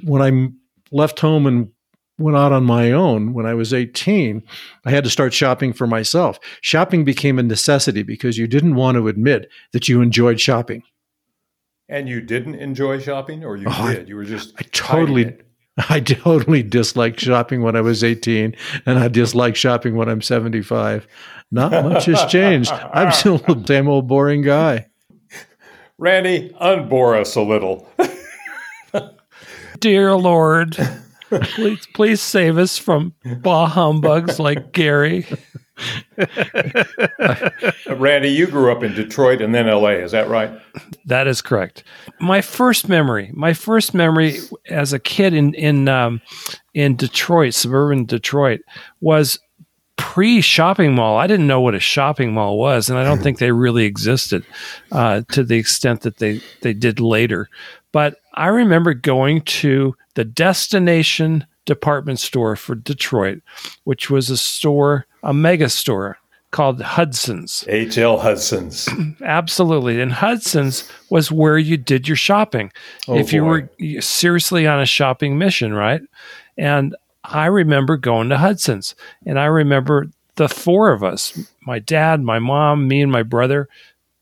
When 0.02 0.20
i 0.20 0.48
left 0.94 1.20
home 1.20 1.46
and 1.46 1.68
went 2.18 2.36
out 2.36 2.52
on 2.52 2.64
my 2.64 2.92
own 2.92 3.34
when 3.34 3.44
I 3.44 3.54
was 3.54 3.74
18, 3.74 4.42
I 4.84 4.90
had 4.90 5.04
to 5.04 5.10
start 5.10 5.34
shopping 5.34 5.72
for 5.72 5.86
myself. 5.86 6.38
Shopping 6.60 7.04
became 7.04 7.38
a 7.38 7.42
necessity 7.42 8.02
because 8.02 8.38
you 8.38 8.46
didn't 8.46 8.76
want 8.76 8.96
to 8.96 9.08
admit 9.08 9.50
that 9.72 9.88
you 9.88 10.00
enjoyed 10.00 10.40
shopping. 10.40 10.82
And 11.88 12.08
you 12.08 12.20
didn't 12.20 12.54
enjoy 12.54 13.00
shopping, 13.00 13.44
or 13.44 13.56
you 13.56 13.66
oh, 13.68 13.92
did? 13.92 14.08
You 14.08 14.16
were 14.16 14.24
just 14.24 14.54
I 14.58 14.62
totally, 14.72 15.36
I 15.90 16.00
totally 16.00 16.62
disliked 16.62 17.20
shopping 17.20 17.62
when 17.62 17.76
I 17.76 17.82
was 17.82 18.02
18, 18.02 18.54
and 18.86 18.98
I 18.98 19.08
dislike 19.08 19.54
shopping 19.56 19.94
when 19.96 20.08
I'm 20.08 20.22
75. 20.22 21.06
Not 21.50 21.72
much 21.72 22.06
has 22.06 22.24
changed. 22.26 22.72
I'm 22.72 23.12
still 23.12 23.38
the 23.38 23.62
same 23.66 23.86
old 23.88 24.08
boring 24.08 24.40
guy. 24.40 24.86
Randy, 25.98 26.56
unbore 26.60 27.20
us 27.20 27.36
a 27.36 27.42
little. 27.42 27.86
dear 29.84 30.16
Lord, 30.16 30.78
please, 31.28 31.86
please 31.92 32.22
save 32.22 32.56
us 32.56 32.78
from 32.78 33.12
bah 33.22 33.66
humbugs 33.66 34.40
like 34.40 34.72
Gary. 34.72 35.26
Randy, 37.90 38.30
you 38.30 38.46
grew 38.46 38.72
up 38.72 38.82
in 38.82 38.94
Detroit 38.94 39.42
and 39.42 39.54
then 39.54 39.66
LA, 39.66 39.88
is 39.88 40.12
that 40.12 40.26
right? 40.30 40.50
That 41.04 41.26
is 41.26 41.42
correct. 41.42 41.84
My 42.18 42.40
first 42.40 42.88
memory, 42.88 43.30
my 43.34 43.52
first 43.52 43.92
memory 43.92 44.38
as 44.70 44.94
a 44.94 44.98
kid 44.98 45.34
in 45.34 45.52
in 45.52 45.86
um, 45.86 46.22
in 46.72 46.96
Detroit, 46.96 47.52
suburban 47.52 48.06
Detroit, 48.06 48.62
was 49.02 49.38
pre 49.96 50.40
shopping 50.40 50.94
mall. 50.94 51.18
I 51.18 51.26
didn't 51.26 51.46
know 51.46 51.60
what 51.60 51.74
a 51.74 51.80
shopping 51.80 52.32
mall 52.32 52.56
was, 52.56 52.88
and 52.88 52.98
I 52.98 53.04
don't 53.04 53.22
think 53.22 53.38
they 53.38 53.52
really 53.52 53.84
existed 53.84 54.46
uh, 54.92 55.20
to 55.32 55.44
the 55.44 55.58
extent 55.58 56.00
that 56.02 56.16
they 56.16 56.40
they 56.62 56.72
did 56.72 57.00
later. 57.00 57.50
But 57.92 58.16
I 58.34 58.48
remember 58.48 58.94
going 58.94 59.42
to 59.42 59.96
the 60.14 60.24
destination 60.24 61.46
department 61.64 62.20
store 62.20 62.56
for 62.56 62.74
Detroit, 62.74 63.42
which 63.84 64.10
was 64.10 64.30
a 64.30 64.36
store, 64.36 65.06
a 65.22 65.32
mega 65.32 65.68
store 65.68 66.18
called 66.50 66.80
Hudson's. 66.80 67.64
H.L. 67.68 68.18
Hudson's. 68.18 68.88
Absolutely. 69.22 70.00
And 70.00 70.12
Hudson's 70.12 70.88
was 71.10 71.32
where 71.32 71.58
you 71.58 71.76
did 71.76 72.06
your 72.06 72.16
shopping. 72.16 72.70
Oh, 73.08 73.16
if 73.18 73.32
you 73.32 73.44
were 73.44 73.68
seriously 74.00 74.66
on 74.66 74.80
a 74.80 74.86
shopping 74.86 75.36
mission, 75.36 75.72
right? 75.74 76.00
And 76.56 76.94
I 77.24 77.46
remember 77.46 77.96
going 77.96 78.28
to 78.28 78.38
Hudson's 78.38 78.94
and 79.26 79.38
I 79.38 79.46
remember 79.46 80.08
the 80.36 80.48
four 80.48 80.92
of 80.92 81.02
us, 81.02 81.36
my 81.62 81.78
dad, 81.78 82.20
my 82.20 82.38
mom, 82.38 82.86
me 82.86 83.02
and 83.02 83.10
my 83.10 83.22
brother, 83.22 83.68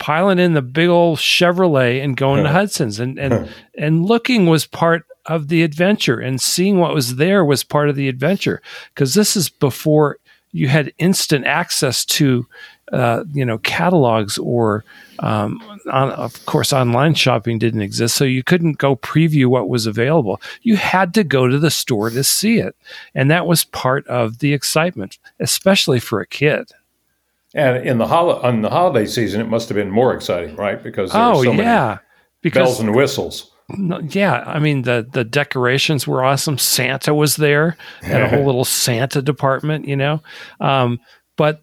piling 0.02 0.40
in 0.40 0.52
the 0.52 0.62
big 0.62 0.88
old 0.88 1.20
Chevrolet 1.20 2.02
and 2.02 2.16
going 2.16 2.42
to 2.42 2.50
Hudson's. 2.50 2.98
And 2.98 3.20
and 3.20 3.48
and 3.78 4.04
looking 4.04 4.46
was 4.46 4.66
part 4.66 5.06
of 5.26 5.46
the 5.46 5.62
adventure 5.62 6.18
and 6.18 6.40
seeing 6.40 6.80
what 6.80 6.92
was 6.92 7.14
there 7.14 7.44
was 7.44 7.62
part 7.62 7.88
of 7.88 7.94
the 7.94 8.08
adventure 8.08 8.60
because 8.92 9.14
this 9.14 9.36
is 9.36 9.48
before 9.48 10.18
you 10.50 10.66
had 10.66 10.92
instant 10.98 11.46
access 11.46 12.04
to 12.04 12.44
uh, 12.92 13.22
you 13.32 13.44
know 13.44 13.58
catalogs 13.58 14.38
or 14.38 14.84
um, 15.20 15.62
on, 15.92 16.10
of 16.10 16.44
course 16.46 16.72
online 16.72 17.14
shopping 17.14 17.56
didn't 17.56 17.80
exist 17.80 18.16
so 18.16 18.24
you 18.24 18.42
couldn't 18.42 18.78
go 18.78 18.96
preview 18.96 19.46
what 19.46 19.68
was 19.68 19.86
available. 19.86 20.42
You 20.62 20.74
had 20.74 21.14
to 21.14 21.22
go 21.22 21.46
to 21.46 21.60
the 21.60 21.70
store 21.70 22.10
to 22.10 22.24
see 22.24 22.58
it 22.58 22.74
and 23.14 23.30
that 23.30 23.46
was 23.46 23.62
part 23.62 24.04
of 24.08 24.40
the 24.40 24.52
excitement 24.52 25.18
especially 25.38 26.00
for 26.00 26.20
a 26.20 26.26
kid 26.26 26.72
and 27.54 27.86
in 27.86 27.98
the 27.98 28.06
hol- 28.06 28.40
on 28.40 28.62
the 28.62 28.70
holiday 28.70 29.06
season, 29.06 29.40
it 29.40 29.48
must 29.48 29.68
have 29.68 29.76
been 29.76 29.90
more 29.90 30.14
exciting, 30.14 30.56
right? 30.56 30.82
Because 30.82 31.10
oh 31.14 31.42
so 31.42 31.52
yeah, 31.52 31.98
because 32.40 32.66
bells 32.66 32.80
and 32.80 32.94
whistles. 32.94 33.50
Yeah, 34.08 34.42
I 34.46 34.58
mean 34.58 34.82
the 34.82 35.06
the 35.12 35.24
decorations 35.24 36.06
were 36.06 36.24
awesome. 36.24 36.58
Santa 36.58 37.14
was 37.14 37.36
there, 37.36 37.76
had 38.02 38.22
a 38.22 38.28
whole 38.28 38.44
little 38.46 38.64
Santa 38.64 39.22
department, 39.22 39.86
you 39.86 39.96
know. 39.96 40.22
Um, 40.60 41.00
but 41.36 41.62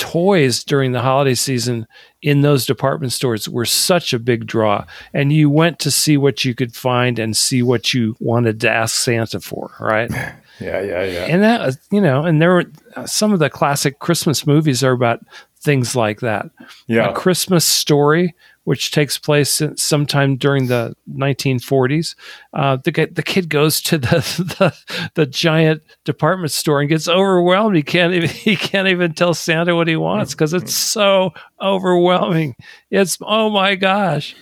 toys 0.00 0.64
during 0.64 0.92
the 0.92 1.02
holiday 1.02 1.34
season 1.34 1.86
in 2.22 2.40
those 2.40 2.64
department 2.64 3.12
stores 3.12 3.46
were 3.46 3.66
such 3.66 4.14
a 4.14 4.18
big 4.18 4.46
draw 4.46 4.82
and 5.12 5.30
you 5.30 5.50
went 5.50 5.78
to 5.78 5.90
see 5.90 6.16
what 6.16 6.42
you 6.42 6.54
could 6.54 6.74
find 6.74 7.18
and 7.18 7.36
see 7.36 7.62
what 7.62 7.92
you 7.92 8.16
wanted 8.18 8.58
to 8.58 8.70
ask 8.70 8.94
santa 8.94 9.38
for 9.38 9.70
right 9.78 10.10
yeah 10.60 10.80
yeah 10.80 11.04
yeah 11.04 11.24
and 11.24 11.42
that 11.42 11.76
you 11.90 12.00
know 12.00 12.24
and 12.24 12.40
there 12.40 12.52
were 12.52 12.64
some 13.06 13.32
of 13.32 13.38
the 13.38 13.50
classic 13.50 13.98
christmas 13.98 14.46
movies 14.46 14.84
are 14.84 14.92
about 14.92 15.20
things 15.60 15.94
like 15.94 16.20
that 16.20 16.50
yeah 16.86 17.10
a 17.10 17.14
christmas 17.14 17.64
story 17.64 18.34
which 18.64 18.90
takes 18.90 19.18
place 19.18 19.60
sometime 19.76 20.36
during 20.36 20.66
the 20.66 20.94
1940s. 21.12 22.14
Uh, 22.52 22.76
the 22.76 23.08
the 23.10 23.22
kid 23.22 23.48
goes 23.48 23.80
to 23.80 23.98
the, 23.98 24.08
the, 24.58 25.08
the 25.14 25.26
giant 25.26 25.82
department 26.04 26.52
store 26.52 26.80
and 26.80 26.88
gets 26.88 27.08
overwhelmed. 27.08 27.74
He 27.74 27.82
can't 27.82 28.12
even 28.12 28.28
he 28.28 28.56
can't 28.56 28.88
even 28.88 29.12
tell 29.12 29.34
Santa 29.34 29.74
what 29.74 29.88
he 29.88 29.96
wants 29.96 30.34
because 30.34 30.54
it's 30.54 30.74
so 30.74 31.32
overwhelming. 31.60 32.54
It's 32.90 33.18
oh 33.20 33.50
my 33.50 33.74
gosh. 33.74 34.36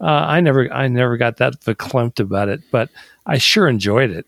Uh, 0.00 0.04
I 0.04 0.40
never 0.40 0.72
I 0.72 0.88
never 0.88 1.16
got 1.16 1.38
that 1.38 1.60
verklempt 1.60 2.20
about 2.20 2.48
it, 2.48 2.60
but 2.70 2.90
I 3.24 3.38
sure 3.38 3.68
enjoyed 3.68 4.10
it. 4.10 4.26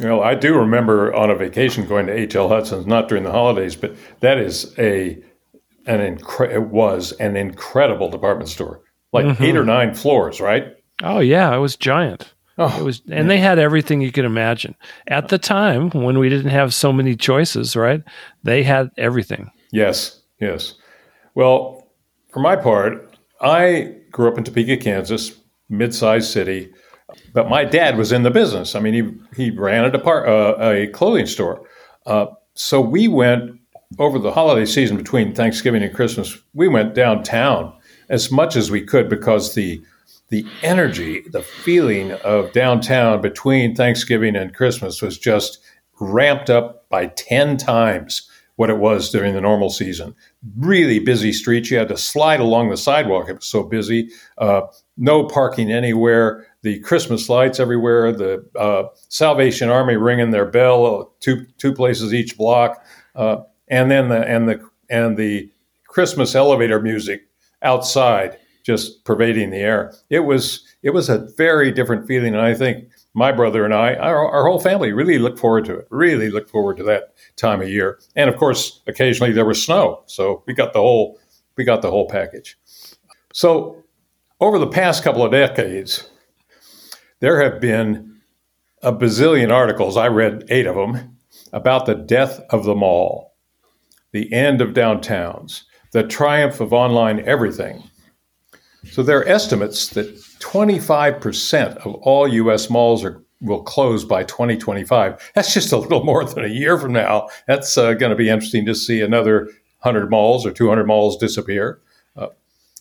Well, 0.00 0.22
I 0.22 0.34
do 0.34 0.56
remember 0.56 1.12
on 1.14 1.30
a 1.30 1.34
vacation 1.34 1.86
going 1.86 2.06
to 2.06 2.12
H.L. 2.12 2.48
Hudson's, 2.48 2.86
not 2.86 3.08
during 3.08 3.24
the 3.24 3.32
holidays, 3.32 3.74
but 3.74 3.96
that 4.20 4.38
is 4.38 4.74
a 4.78 5.22
an 5.86 6.16
incre- 6.16 6.52
it 6.52 6.68
was 6.68 7.12
an 7.12 7.36
incredible 7.36 8.08
department 8.10 8.48
store, 8.48 8.82
like 9.12 9.24
mm-hmm. 9.24 9.42
eight 9.42 9.56
or 9.56 9.64
nine 9.64 9.94
floors, 9.94 10.40
right? 10.40 10.76
Oh 11.02 11.18
yeah, 11.18 11.54
it 11.54 11.58
was 11.58 11.76
giant. 11.76 12.34
Oh, 12.58 12.76
it 12.78 12.82
was, 12.82 13.02
and 13.08 13.30
they 13.30 13.38
had 13.38 13.58
everything 13.58 14.00
you 14.00 14.10
could 14.10 14.24
imagine 14.24 14.74
at 15.06 15.28
the 15.28 15.38
time 15.38 15.90
when 15.90 16.18
we 16.18 16.28
didn't 16.28 16.50
have 16.50 16.74
so 16.74 16.92
many 16.92 17.16
choices. 17.16 17.74
Right? 17.74 18.02
They 18.42 18.62
had 18.62 18.90
everything. 18.98 19.50
Yes, 19.72 20.20
yes. 20.40 20.74
Well, 21.34 21.88
for 22.32 22.40
my 22.40 22.56
part, 22.56 23.16
I 23.40 23.94
grew 24.10 24.28
up 24.28 24.38
in 24.38 24.44
Topeka, 24.44 24.78
Kansas, 24.78 25.40
mid-sized 25.68 26.30
city, 26.30 26.72
but 27.32 27.48
my 27.48 27.64
dad 27.64 27.96
was 27.96 28.12
in 28.12 28.22
the 28.22 28.30
business. 28.30 28.74
I 28.74 28.80
mean, 28.80 28.94
he 29.34 29.44
he 29.44 29.50
ran 29.50 29.84
a 29.84 29.90
depart 29.90 30.28
uh, 30.28 30.56
a 30.60 30.86
clothing 30.88 31.26
store. 31.26 31.66
Uh, 32.06 32.26
so 32.54 32.80
we 32.80 33.08
went 33.08 33.58
over 33.98 34.18
the 34.18 34.32
holiday 34.32 34.66
season 34.66 34.96
between 34.96 35.34
Thanksgiving 35.34 35.82
and 35.82 35.94
Christmas, 35.94 36.36
we 36.54 36.68
went 36.68 36.94
downtown 36.94 37.72
as 38.08 38.30
much 38.30 38.56
as 38.56 38.70
we 38.70 38.82
could 38.82 39.08
because 39.08 39.54
the 39.54 39.82
the 40.30 40.44
energy, 40.62 41.22
the 41.30 41.42
feeling 41.42 42.12
of 42.12 42.52
downtown 42.52 43.22
between 43.22 43.74
Thanksgiving 43.74 44.36
and 44.36 44.54
Christmas 44.54 45.00
was 45.00 45.16
just 45.16 45.58
ramped 46.00 46.50
up 46.50 46.86
by 46.90 47.06
10 47.06 47.56
times 47.56 48.28
what 48.56 48.68
it 48.68 48.76
was 48.76 49.10
during 49.10 49.32
the 49.32 49.40
normal 49.40 49.70
season. 49.70 50.14
Really 50.58 50.98
busy 50.98 51.32
streets. 51.32 51.70
You 51.70 51.78
had 51.78 51.88
to 51.88 51.96
slide 51.96 52.40
along 52.40 52.68
the 52.68 52.76
sidewalk. 52.76 53.30
It 53.30 53.36
was 53.36 53.46
so 53.46 53.62
busy. 53.62 54.10
Uh, 54.36 54.62
no 54.98 55.24
parking 55.24 55.72
anywhere. 55.72 56.46
The 56.62 56.80
Christmas 56.80 57.28
lights 57.28 57.60
everywhere. 57.60 58.12
The 58.12 58.44
uh, 58.58 58.84
Salvation 59.08 59.70
Army 59.70 59.96
ringing 59.96 60.32
their 60.32 60.46
bell 60.46 60.86
uh, 60.86 61.04
two 61.20 61.46
two 61.56 61.72
places 61.72 62.12
each 62.12 62.36
block. 62.36 62.84
Uh, 63.14 63.38
and 63.68 63.90
then 63.90 64.08
the 64.08 64.26
and 64.26 64.48
the 64.48 64.68
and 64.90 65.16
the 65.16 65.50
Christmas 65.86 66.34
elevator 66.34 66.80
music 66.80 67.28
outside 67.62 68.38
just 68.64 69.04
pervading 69.04 69.50
the 69.50 69.58
air. 69.58 69.94
It 70.10 70.20
was 70.20 70.64
it 70.82 70.90
was 70.90 71.08
a 71.08 71.28
very 71.36 71.72
different 71.72 72.06
feeling, 72.06 72.34
and 72.34 72.42
I 72.42 72.54
think 72.54 72.88
my 73.14 73.32
brother 73.32 73.64
and 73.64 73.74
I, 73.74 73.94
our, 73.94 74.28
our 74.28 74.46
whole 74.46 74.60
family, 74.60 74.92
really 74.92 75.18
looked 75.18 75.38
forward 75.38 75.64
to 75.64 75.78
it. 75.78 75.88
Really 75.90 76.30
looked 76.30 76.50
forward 76.50 76.76
to 76.76 76.84
that 76.84 77.14
time 77.36 77.62
of 77.62 77.68
year. 77.68 77.98
And 78.14 78.28
of 78.28 78.36
course, 78.36 78.80
occasionally 78.86 79.32
there 79.32 79.46
was 79.46 79.64
snow, 79.64 80.02
so 80.06 80.42
we 80.46 80.54
got 80.54 80.72
the 80.72 80.80
whole 80.80 81.18
we 81.56 81.64
got 81.64 81.82
the 81.82 81.90
whole 81.90 82.08
package. 82.08 82.56
So 83.32 83.82
over 84.40 84.58
the 84.58 84.66
past 84.66 85.02
couple 85.02 85.24
of 85.24 85.32
decades, 85.32 86.08
there 87.20 87.42
have 87.42 87.60
been 87.60 88.20
a 88.82 88.92
bazillion 88.92 89.52
articles. 89.52 89.96
I 89.96 90.08
read 90.08 90.44
eight 90.48 90.66
of 90.66 90.76
them 90.76 91.16
about 91.52 91.86
the 91.86 91.94
death 91.94 92.40
of 92.50 92.64
the 92.64 92.74
mall 92.74 93.28
the 94.12 94.32
end 94.32 94.60
of 94.60 94.70
downtowns, 94.70 95.64
the 95.92 96.02
triumph 96.02 96.60
of 96.60 96.72
online 96.72 97.20
everything. 97.20 97.82
So 98.90 99.02
there 99.02 99.18
are 99.18 99.28
estimates 99.28 99.88
that 99.90 100.16
25% 100.40 101.76
of 101.78 101.94
all 101.96 102.26
US 102.28 102.70
malls 102.70 103.04
are, 103.04 103.22
will 103.40 103.62
close 103.62 104.04
by 104.04 104.24
2025. 104.24 105.32
That's 105.34 105.52
just 105.52 105.72
a 105.72 105.76
little 105.76 106.04
more 106.04 106.24
than 106.24 106.44
a 106.44 106.48
year 106.48 106.78
from 106.78 106.92
now. 106.92 107.28
That's 107.46 107.76
uh, 107.76 107.94
going 107.94 108.10
to 108.10 108.16
be 108.16 108.30
interesting 108.30 108.64
to 108.66 108.74
see 108.74 109.00
another 109.00 109.44
100 109.82 110.10
malls 110.10 110.46
or 110.46 110.52
200 110.52 110.86
malls 110.86 111.16
disappear. 111.18 111.80
Uh, 112.16 112.28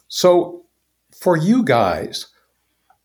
so 0.08 0.66
for 1.22 1.38
you 1.38 1.64
guys, 1.64 2.28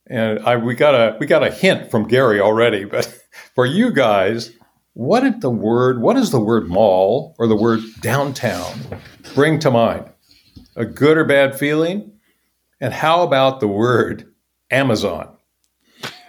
and 0.07 0.41
I, 0.41 0.57
we 0.57 0.75
got 0.75 0.95
a 0.95 1.17
we 1.19 1.27
got 1.27 1.43
a 1.43 1.51
hint 1.51 1.91
from 1.91 2.09
Gary 2.09 2.41
already, 2.41 2.85
but 2.87 3.07
for 3.55 3.67
you 3.67 3.93
guys, 3.93 4.53
what 4.95 5.21
did 5.21 5.41
the 5.41 5.51
word, 5.51 6.03
what 6.03 6.15
does 6.15 6.31
the 6.31 6.41
word 6.41 6.69
mall 6.69 7.35
or 7.39 7.47
the 7.47 7.57
word 7.57 7.81
downtown 8.01 8.79
bring 9.35 9.59
to 9.61 9.71
mind? 9.71 10.11
A 10.77 10.85
good 10.85 11.17
or 11.17 11.25
bad 11.25 11.59
feeling? 11.59 12.13
And 12.81 12.93
how 12.93 13.23
about 13.23 13.61
the 13.61 13.69
word 13.69 14.33
Amazon? 14.71 15.37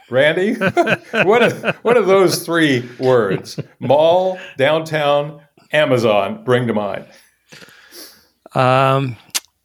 Randy, 0.09 0.53
what, 1.11 1.41
are, 1.41 1.73
what 1.81 1.95
do 1.95 2.05
those 2.05 2.45
three 2.45 2.87
words, 2.99 3.59
mall, 3.79 4.39
downtown, 4.57 5.41
Amazon, 5.71 6.43
bring 6.43 6.67
to 6.67 6.73
mind? 6.73 7.05
Um, 8.53 9.17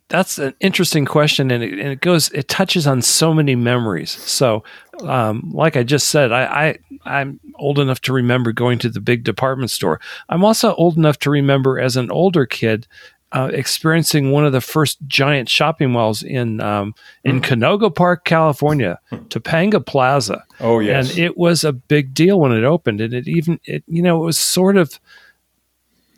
that's 0.08 0.38
an 0.38 0.54
interesting 0.60 1.04
question, 1.04 1.50
and 1.50 1.62
it, 1.62 1.72
and 1.72 1.88
it, 1.88 2.00
goes, 2.00 2.30
it 2.30 2.48
touches 2.48 2.86
on 2.86 3.02
so 3.02 3.34
many 3.34 3.54
memories. 3.54 4.10
So, 4.10 4.64
um, 5.02 5.50
like 5.52 5.76
I 5.76 5.82
just 5.82 6.08
said, 6.08 6.32
I, 6.32 6.44
I 6.44 6.78
I'm 7.04 7.40
old 7.56 7.78
enough 7.78 8.00
to 8.02 8.12
remember 8.12 8.52
going 8.52 8.78
to 8.80 8.88
the 8.88 9.00
big 9.00 9.24
department 9.24 9.70
store. 9.70 10.00
I'm 10.28 10.44
also 10.44 10.74
old 10.74 10.96
enough 10.96 11.18
to 11.20 11.30
remember 11.30 11.78
as 11.78 11.96
an 11.96 12.10
older 12.10 12.46
kid 12.46 12.86
uh, 13.32 13.50
experiencing 13.52 14.30
one 14.30 14.46
of 14.46 14.52
the 14.52 14.60
first 14.60 14.98
giant 15.06 15.48
shopping 15.48 15.90
malls 15.90 16.22
in 16.22 16.60
um, 16.60 16.94
in 17.24 17.40
mm. 17.40 17.44
Canoga 17.44 17.94
Park, 17.94 18.24
California, 18.24 18.98
Topanga 19.28 19.84
Plaza. 19.84 20.44
Oh 20.60 20.78
yes, 20.78 21.10
and 21.10 21.18
it 21.18 21.36
was 21.36 21.64
a 21.64 21.72
big 21.72 22.14
deal 22.14 22.40
when 22.40 22.52
it 22.52 22.64
opened, 22.64 23.00
and 23.00 23.12
it 23.12 23.28
even 23.28 23.60
it 23.64 23.84
you 23.86 24.00
know 24.00 24.22
it 24.22 24.24
was 24.24 24.38
sort 24.38 24.76
of 24.78 24.98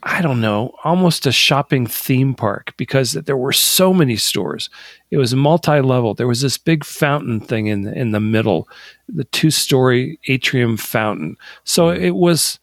I 0.02 0.22
don't 0.22 0.40
know, 0.40 0.74
almost 0.82 1.26
a 1.26 1.32
shopping 1.32 1.86
theme 1.86 2.34
park 2.34 2.72
because 2.76 3.12
there 3.12 3.36
were 3.36 3.52
so 3.52 3.92
many 3.92 4.16
stores. 4.16 4.70
It 5.10 5.18
was 5.18 5.34
multi-level. 5.34 6.14
There 6.14 6.28
was 6.28 6.40
this 6.40 6.56
big 6.56 6.84
fountain 6.84 7.40
thing 7.40 7.66
in 7.66 7.82
the, 7.82 7.92
in 7.92 8.12
the 8.12 8.20
middle, 8.20 8.68
the 9.08 9.24
two-story 9.24 10.18
atrium 10.28 10.76
fountain. 10.78 11.36
So 11.64 11.88
mm. 11.88 12.00
it 12.00 12.12
was 12.12 12.58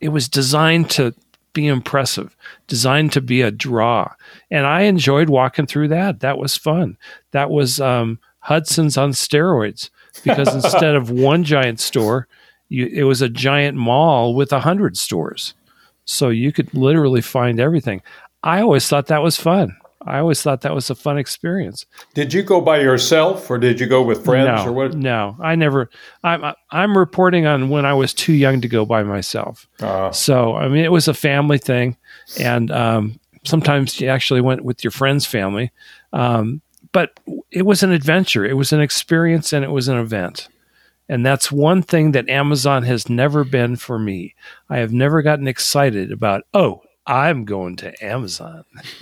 it 0.00 0.10
was 0.10 0.28
designed 0.28 0.90
to 0.90 1.12
be 1.52 1.66
impressive, 1.66 2.36
designed 2.68 3.12
to 3.12 3.20
be 3.20 3.42
a 3.42 3.50
draw. 3.50 4.12
And 4.50 4.64
I 4.64 4.82
enjoyed 4.82 5.28
walking 5.28 5.66
through 5.66 5.88
that. 5.88 6.20
That 6.20 6.38
was 6.38 6.56
fun. 6.56 6.96
That 7.32 7.50
was 7.50 7.80
um, 7.80 8.18
Hudson's 8.38 8.96
on 8.96 9.10
steroids 9.10 9.90
because 10.22 10.54
instead 10.54 10.94
of 10.94 11.10
one 11.10 11.44
giant 11.44 11.80
store, 11.80 12.28
you, 12.68 12.86
it 12.86 13.02
was 13.02 13.22
a 13.22 13.28
giant 13.28 13.76
mall 13.76 14.34
with 14.34 14.52
a 14.52 14.60
hundred 14.60 14.96
stores. 14.96 15.54
So 16.08 16.30
you 16.30 16.52
could 16.52 16.72
literally 16.72 17.20
find 17.20 17.60
everything. 17.60 18.02
I 18.42 18.62
always 18.62 18.88
thought 18.88 19.08
that 19.08 19.22
was 19.22 19.36
fun. 19.36 19.76
I 20.06 20.20
always 20.20 20.40
thought 20.40 20.62
that 20.62 20.74
was 20.74 20.88
a 20.88 20.94
fun 20.94 21.18
experience. 21.18 21.84
Did 22.14 22.32
you 22.32 22.42
go 22.42 22.62
by 22.62 22.80
yourself, 22.80 23.50
or 23.50 23.58
did 23.58 23.78
you 23.78 23.86
go 23.86 24.02
with 24.02 24.24
friends, 24.24 24.64
no, 24.64 24.70
or 24.70 24.72
what? 24.72 24.94
No, 24.94 25.36
I 25.40 25.54
never. 25.54 25.90
I'm 26.24 26.54
I'm 26.70 26.96
reporting 26.96 27.46
on 27.46 27.68
when 27.68 27.84
I 27.84 27.92
was 27.92 28.14
too 28.14 28.32
young 28.32 28.62
to 28.62 28.68
go 28.68 28.86
by 28.86 29.02
myself. 29.02 29.68
Uh, 29.80 30.10
so 30.10 30.54
I 30.54 30.68
mean, 30.68 30.84
it 30.84 30.92
was 30.92 31.08
a 31.08 31.14
family 31.14 31.58
thing, 31.58 31.96
and 32.40 32.70
um, 32.70 33.20
sometimes 33.44 34.00
you 34.00 34.08
actually 34.08 34.40
went 34.40 34.64
with 34.64 34.82
your 34.82 34.92
friend's 34.92 35.26
family. 35.26 35.72
Um, 36.14 36.62
but 36.92 37.20
it 37.50 37.66
was 37.66 37.82
an 37.82 37.92
adventure. 37.92 38.46
It 38.46 38.56
was 38.56 38.72
an 38.72 38.80
experience, 38.80 39.52
and 39.52 39.62
it 39.62 39.70
was 39.70 39.88
an 39.88 39.98
event. 39.98 40.48
And 41.08 41.24
that's 41.24 41.50
one 41.50 41.82
thing 41.82 42.12
that 42.12 42.28
Amazon 42.28 42.82
has 42.82 43.08
never 43.08 43.44
been 43.44 43.76
for 43.76 43.98
me. 43.98 44.34
I 44.68 44.78
have 44.78 44.92
never 44.92 45.22
gotten 45.22 45.48
excited 45.48 46.12
about, 46.12 46.44
oh, 46.52 46.82
I'm 47.06 47.46
going 47.46 47.76
to 47.76 48.04
Amazon. 48.04 48.64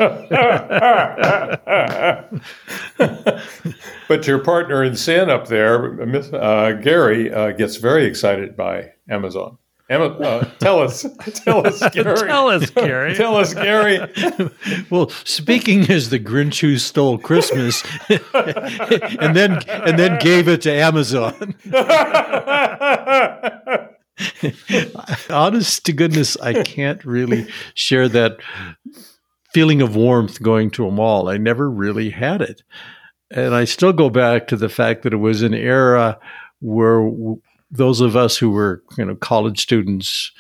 but 4.09 4.27
your 4.27 4.39
partner 4.39 4.85
in 4.85 4.95
sin 4.95 5.29
up 5.29 5.49
there, 5.49 6.01
uh, 6.33 6.73
Gary, 6.75 7.33
uh, 7.33 7.51
gets 7.51 7.77
very 7.77 8.07
excited 8.07 8.57
by 8.57 8.93
Amazon. 9.09 9.59
Emma, 9.88 10.07
uh, 10.07 10.45
tell 10.59 10.81
us, 10.81 11.02
tell 11.45 11.66
us, 11.66 11.78
Gary. 11.90 12.26
tell 12.26 12.49
us, 12.49 12.71
Gary. 12.71 13.14
tell 13.14 13.37
us, 13.37 13.55
Gary. 13.55 13.99
well, 14.90 15.09
speaking 15.25 15.88
as 15.90 16.11
the 16.11 16.19
Grinch 16.19 16.61
who 16.61 16.76
stole 16.78 17.19
Christmas, 17.19 17.83
and 18.09 19.37
then 19.37 19.59
and 19.69 19.99
then 19.99 20.19
gave 20.19 20.49
it 20.49 20.62
to 20.62 20.73
Amazon. 20.73 21.55
Honest 25.31 25.85
to 25.87 25.93
goodness, 25.93 26.37
I 26.38 26.62
can't 26.62 27.05
really 27.05 27.47
share 27.75 28.09
that 28.09 28.38
feeling 29.52 29.83
of 29.83 29.97
warmth 29.97 30.43
going 30.43 30.71
to 30.73 30.87
a 30.87 30.90
mall. 30.90 31.28
I 31.28 31.37
never 31.37 31.71
really 31.71 32.11
had 32.11 32.40
it. 32.40 32.62
And 33.31 33.55
I 33.55 33.64
still 33.64 33.93
go 33.93 34.09
back 34.11 34.47
to 34.49 34.57
the 34.57 34.69
fact 34.69 35.02
that 35.02 35.12
it 35.12 35.16
was 35.16 35.43
an 35.43 35.55
era 35.55 36.19
where 36.61 37.00
w- 37.00 37.40
those 37.76 38.00
of 38.00 38.16
us 38.16 38.37
who 38.37 38.50
were, 38.50 38.83
you 38.97 39.04
know, 39.04 39.14
college 39.14 39.61
students, 39.61 40.33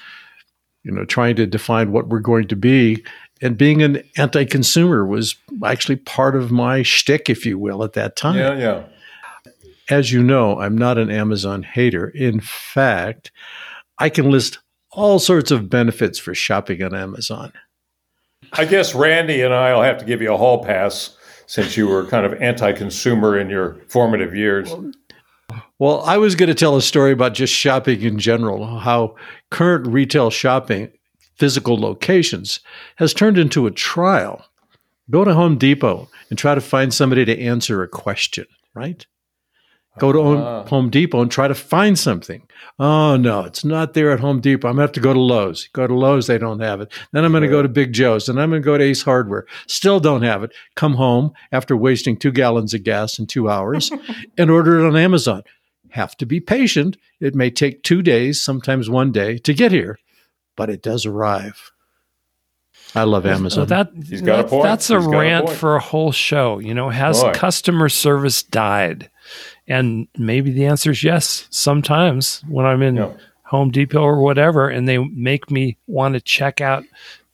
you 0.82 0.92
know, 0.92 1.04
trying 1.04 1.36
to 1.36 1.46
define 1.46 1.92
what 1.92 2.08
we're 2.08 2.20
going 2.20 2.48
to 2.48 2.56
be, 2.56 3.04
and 3.42 3.58
being 3.58 3.82
an 3.82 4.02
anti-consumer 4.16 5.04
was 5.06 5.36
actually 5.64 5.96
part 5.96 6.34
of 6.34 6.50
my 6.50 6.82
shtick, 6.82 7.28
if 7.28 7.44
you 7.44 7.58
will, 7.58 7.84
at 7.84 7.92
that 7.92 8.16
time. 8.16 8.36
Yeah, 8.36 8.58
yeah. 8.58 8.84
As 9.90 10.10
you 10.12 10.22
know, 10.22 10.58
I'm 10.58 10.76
not 10.76 10.98
an 10.98 11.10
Amazon 11.10 11.62
hater. 11.62 12.08
In 12.08 12.40
fact, 12.40 13.30
I 13.98 14.08
can 14.08 14.30
list 14.30 14.58
all 14.90 15.18
sorts 15.18 15.50
of 15.50 15.68
benefits 15.68 16.18
for 16.18 16.34
shopping 16.34 16.82
on 16.82 16.94
Amazon. 16.94 17.52
I 18.52 18.64
guess 18.64 18.94
Randy 18.94 19.42
and 19.42 19.52
I 19.52 19.74
will 19.74 19.82
have 19.82 19.98
to 19.98 20.04
give 20.04 20.22
you 20.22 20.32
a 20.32 20.36
hall 20.36 20.64
pass 20.64 21.16
since 21.46 21.76
you 21.76 21.86
were 21.86 22.06
kind 22.06 22.24
of 22.24 22.34
anti-consumer 22.40 23.38
in 23.38 23.50
your 23.50 23.76
formative 23.88 24.34
years. 24.34 24.70
Well, 24.70 24.92
I 25.80 26.16
was 26.16 26.34
going 26.34 26.48
to 26.48 26.54
tell 26.54 26.76
a 26.76 26.82
story 26.82 27.12
about 27.12 27.34
just 27.34 27.52
shopping 27.52 28.00
in 28.02 28.18
general, 28.18 28.78
how 28.78 29.14
current 29.50 29.86
retail 29.86 30.30
shopping, 30.30 30.90
physical 31.34 31.78
locations, 31.78 32.60
has 32.96 33.12
turned 33.12 33.36
into 33.38 33.66
a 33.66 33.70
trial. 33.70 34.44
Go 35.10 35.22
to 35.24 35.34
Home 35.34 35.58
Depot 35.58 36.08
and 36.30 36.38
try 36.38 36.54
to 36.54 36.60
find 36.60 36.92
somebody 36.92 37.24
to 37.26 37.38
answer 37.40 37.82
a 37.82 37.88
question, 37.88 38.46
right? 38.74 39.06
Go 39.98 40.12
to 40.12 40.20
Ah. 40.20 40.64
Home 40.66 40.90
Depot 40.90 41.22
and 41.22 41.30
try 41.30 41.48
to 41.48 41.54
find 41.54 41.98
something. 41.98 42.42
Oh, 42.78 43.16
no, 43.16 43.44
it's 43.44 43.64
not 43.64 43.94
there 43.94 44.10
at 44.10 44.20
Home 44.20 44.40
Depot. 44.40 44.68
I'm 44.68 44.74
going 44.76 44.82
to 44.82 44.88
have 44.88 44.92
to 44.92 45.00
go 45.00 45.14
to 45.14 45.20
Lowe's. 45.20 45.68
Go 45.72 45.86
to 45.86 45.94
Lowe's, 45.94 46.26
they 46.26 46.36
don't 46.36 46.60
have 46.60 46.80
it. 46.82 46.92
Then 47.12 47.24
I'm 47.24 47.32
going 47.32 47.44
to 47.44 47.48
go 47.48 47.62
to 47.62 47.68
Big 47.68 47.92
Joe's 47.94 48.28
and 48.28 48.38
I'm 48.40 48.50
going 48.50 48.60
to 48.60 48.66
go 48.66 48.76
to 48.76 48.84
Ace 48.84 49.02
Hardware. 49.02 49.46
Still 49.68 49.98
don't 50.00 50.22
have 50.22 50.42
it. 50.42 50.52
Come 50.74 50.94
home 50.94 51.32
after 51.52 51.76
wasting 51.76 52.16
two 52.18 52.30
gallons 52.32 52.74
of 52.74 52.82
gas 52.82 53.18
in 53.18 53.26
two 53.26 53.48
hours 53.48 53.90
and 54.38 54.50
order 54.50 54.80
it 54.80 54.86
on 54.88 54.96
Amazon. 54.96 55.42
Have 55.90 56.16
to 56.18 56.26
be 56.26 56.40
patient. 56.40 56.96
It 57.20 57.34
may 57.34 57.50
take 57.50 57.82
two 57.82 58.02
days, 58.02 58.42
sometimes 58.42 58.88
one 58.90 59.12
day 59.12 59.38
to 59.38 59.54
get 59.54 59.72
here, 59.72 59.98
but 60.56 60.68
it 60.70 60.82
does 60.82 61.06
arrive. 61.06 61.72
I 62.94 63.02
love 63.02 63.24
So 63.24 63.30
Amazon. 63.30 63.66
that 63.68 63.90
He's 64.08 64.22
got 64.22 64.34
a 64.34 64.42
that's, 64.42 64.50
point. 64.50 64.62
that's 64.62 64.90
a 64.90 64.96
He's 64.98 65.06
got 65.06 65.14
a 65.14 65.18
rant 65.18 65.50
for 65.50 65.76
a 65.76 65.80
whole 65.80 66.12
show. 66.12 66.58
You 66.58 66.72
know, 66.74 66.88
has 66.88 67.20
Boy. 67.22 67.32
customer 67.32 67.88
service 67.88 68.42
died? 68.42 69.10
And 69.66 70.06
maybe 70.16 70.52
the 70.52 70.66
answer 70.66 70.92
is 70.92 71.02
yes. 71.02 71.46
Sometimes 71.50 72.42
when 72.48 72.64
I'm 72.64 72.82
in 72.82 72.96
Yeah. 72.96 73.12
Home 73.46 73.70
Depot 73.70 74.00
or 74.02 74.20
whatever, 74.22 74.68
and 74.68 74.88
they 74.88 74.98
make 74.98 75.50
me 75.50 75.76
want 75.86 76.14
to 76.14 76.20
check 76.20 76.60
out 76.60 76.84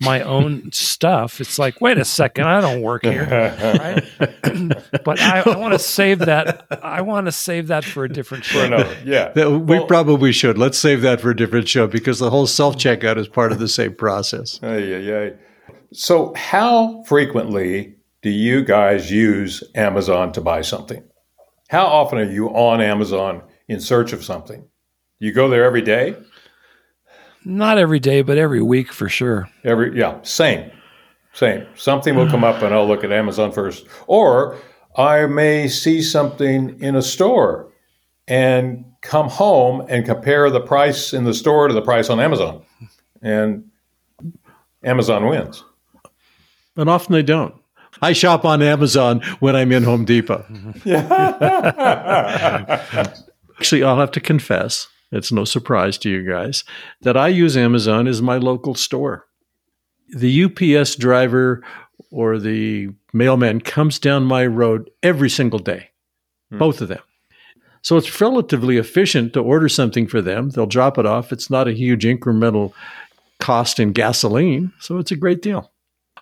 my 0.02 0.20
own 0.22 0.70
stuff, 0.72 1.40
it's 1.40 1.58
like, 1.58 1.80
wait 1.80 1.98
a 1.98 2.04
second, 2.04 2.44
I 2.46 2.60
don't 2.60 2.82
work 2.82 3.04
here. 3.04 3.24
Right? 3.24 4.04
but 5.04 5.20
I, 5.20 5.40
I 5.46 5.56
want 5.56 5.72
to 5.72 5.78
save 5.78 6.18
that. 6.20 6.66
I 6.82 7.00
want 7.00 7.26
to 7.26 7.32
save 7.32 7.68
that 7.68 7.84
for 7.84 8.04
a 8.04 8.08
different 8.08 8.44
show. 8.44 8.64
another, 8.64 8.96
yeah. 9.04 9.28
That- 9.30 9.50
we 9.50 9.58
Well- 9.78 9.86
probably 9.86 10.32
should. 10.32 10.58
Let's 10.58 10.78
save 10.78 11.02
that 11.02 11.20
for 11.20 11.30
a 11.30 11.36
different 11.36 11.68
show 11.68 11.86
because 11.86 12.18
the 12.18 12.30
whole 12.30 12.46
self 12.46 12.76
checkout 12.76 13.16
is 13.18 13.28
part 13.28 13.52
of 13.52 13.58
the 13.58 13.68
same 13.68 13.94
process. 13.94 14.58
Ay, 14.62 14.94
ay, 14.94 15.24
ay. 15.26 15.32
So, 15.92 16.32
how 16.34 17.02
frequently 17.06 17.96
do 18.22 18.30
you 18.30 18.64
guys 18.64 19.10
use 19.10 19.62
Amazon 19.74 20.32
to 20.32 20.40
buy 20.40 20.62
something? 20.62 21.02
How 21.68 21.86
often 21.86 22.18
are 22.18 22.30
you 22.30 22.48
on 22.48 22.80
Amazon 22.80 23.42
in 23.68 23.80
search 23.80 24.12
of 24.12 24.24
something? 24.24 24.64
You 25.18 25.32
go 25.32 25.48
there 25.48 25.64
every 25.64 25.82
day? 25.82 26.16
Not 27.44 27.78
every 27.78 27.98
day, 27.98 28.22
but 28.22 28.38
every 28.38 28.62
week 28.62 28.92
for 28.92 29.08
sure. 29.08 29.48
Every 29.64 29.98
yeah, 29.98 30.20
same, 30.22 30.70
same. 31.32 31.66
Something 31.74 32.14
will 32.14 32.28
come 32.28 32.44
up 32.44 32.62
and 32.62 32.74
I'll 32.74 32.86
look 32.86 33.04
at 33.04 33.12
Amazon 33.12 33.52
first, 33.52 33.86
or 34.06 34.56
I 34.96 35.26
may 35.26 35.68
see 35.68 36.02
something 36.02 36.80
in 36.80 36.94
a 36.94 37.02
store 37.02 37.72
and 38.28 38.84
come 39.00 39.28
home 39.28 39.84
and 39.88 40.06
compare 40.06 40.48
the 40.50 40.60
price 40.60 41.12
in 41.12 41.24
the 41.24 41.34
store 41.34 41.68
to 41.68 41.74
the 41.74 41.82
price 41.82 42.08
on 42.08 42.20
Amazon, 42.20 42.62
and 43.20 43.70
Amazon 44.84 45.26
wins. 45.26 45.64
And 46.76 46.88
often 46.88 47.12
they 47.12 47.22
don't. 47.22 47.54
I 48.00 48.12
shop 48.12 48.44
on 48.44 48.62
Amazon 48.62 49.20
when 49.40 49.54
I'm 49.54 49.70
in 49.72 49.82
Home 49.84 50.04
Depot. 50.04 50.44
Actually, 53.58 53.82
I'll 53.82 53.98
have 53.98 54.10
to 54.12 54.20
confess, 54.20 54.88
it's 55.12 55.30
no 55.30 55.44
surprise 55.44 55.98
to 55.98 56.10
you 56.10 56.28
guys, 56.28 56.64
that 57.02 57.16
I 57.16 57.28
use 57.28 57.56
Amazon 57.56 58.06
as 58.06 58.22
my 58.22 58.38
local 58.38 58.74
store. 58.74 59.26
The 60.14 60.44
UPS 60.44 60.96
driver 60.96 61.62
or 62.10 62.38
the 62.38 62.88
mailman 63.12 63.60
comes 63.60 63.98
down 63.98 64.24
my 64.24 64.46
road 64.46 64.90
every 65.02 65.30
single 65.30 65.58
day, 65.58 65.90
hmm. 66.50 66.58
both 66.58 66.80
of 66.80 66.88
them. 66.88 67.02
So 67.82 67.96
it's 67.96 68.20
relatively 68.20 68.76
efficient 68.76 69.32
to 69.32 69.40
order 69.40 69.68
something 69.68 70.06
for 70.06 70.22
them. 70.22 70.50
They'll 70.50 70.66
drop 70.66 70.98
it 70.98 71.06
off. 71.06 71.32
It's 71.32 71.50
not 71.50 71.66
a 71.66 71.72
huge 71.72 72.04
incremental 72.04 72.72
cost 73.40 73.80
in 73.80 73.92
gasoline, 73.92 74.72
so 74.78 74.98
it's 74.98 75.10
a 75.10 75.16
great 75.16 75.42
deal. 75.42 75.72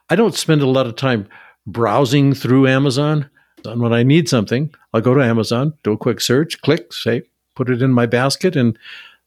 I 0.09 0.17
don't 0.17 0.35
spend 0.35 0.63
a 0.63 0.67
lot 0.67 0.87
of 0.87 0.97
time 0.97 1.29
browsing 1.67 2.33
through 2.33 2.67
Amazon. 2.67 3.29
And 3.65 3.83
when 3.83 3.93
I 3.93 4.03
need 4.03 4.29
something, 4.29 4.75
I'll 4.95 5.03
go 5.03 5.13
to 5.13 5.23
Amazon, 5.23 5.75
do 5.85 5.93
a 5.93 5.99
quick 5.99 6.23
search, 6.23 6.61
click, 6.63 6.93
say, 6.95 7.23
put 7.61 7.69
it 7.69 7.83
in 7.83 7.93
my 7.93 8.07
basket, 8.07 8.57
and 8.57 8.79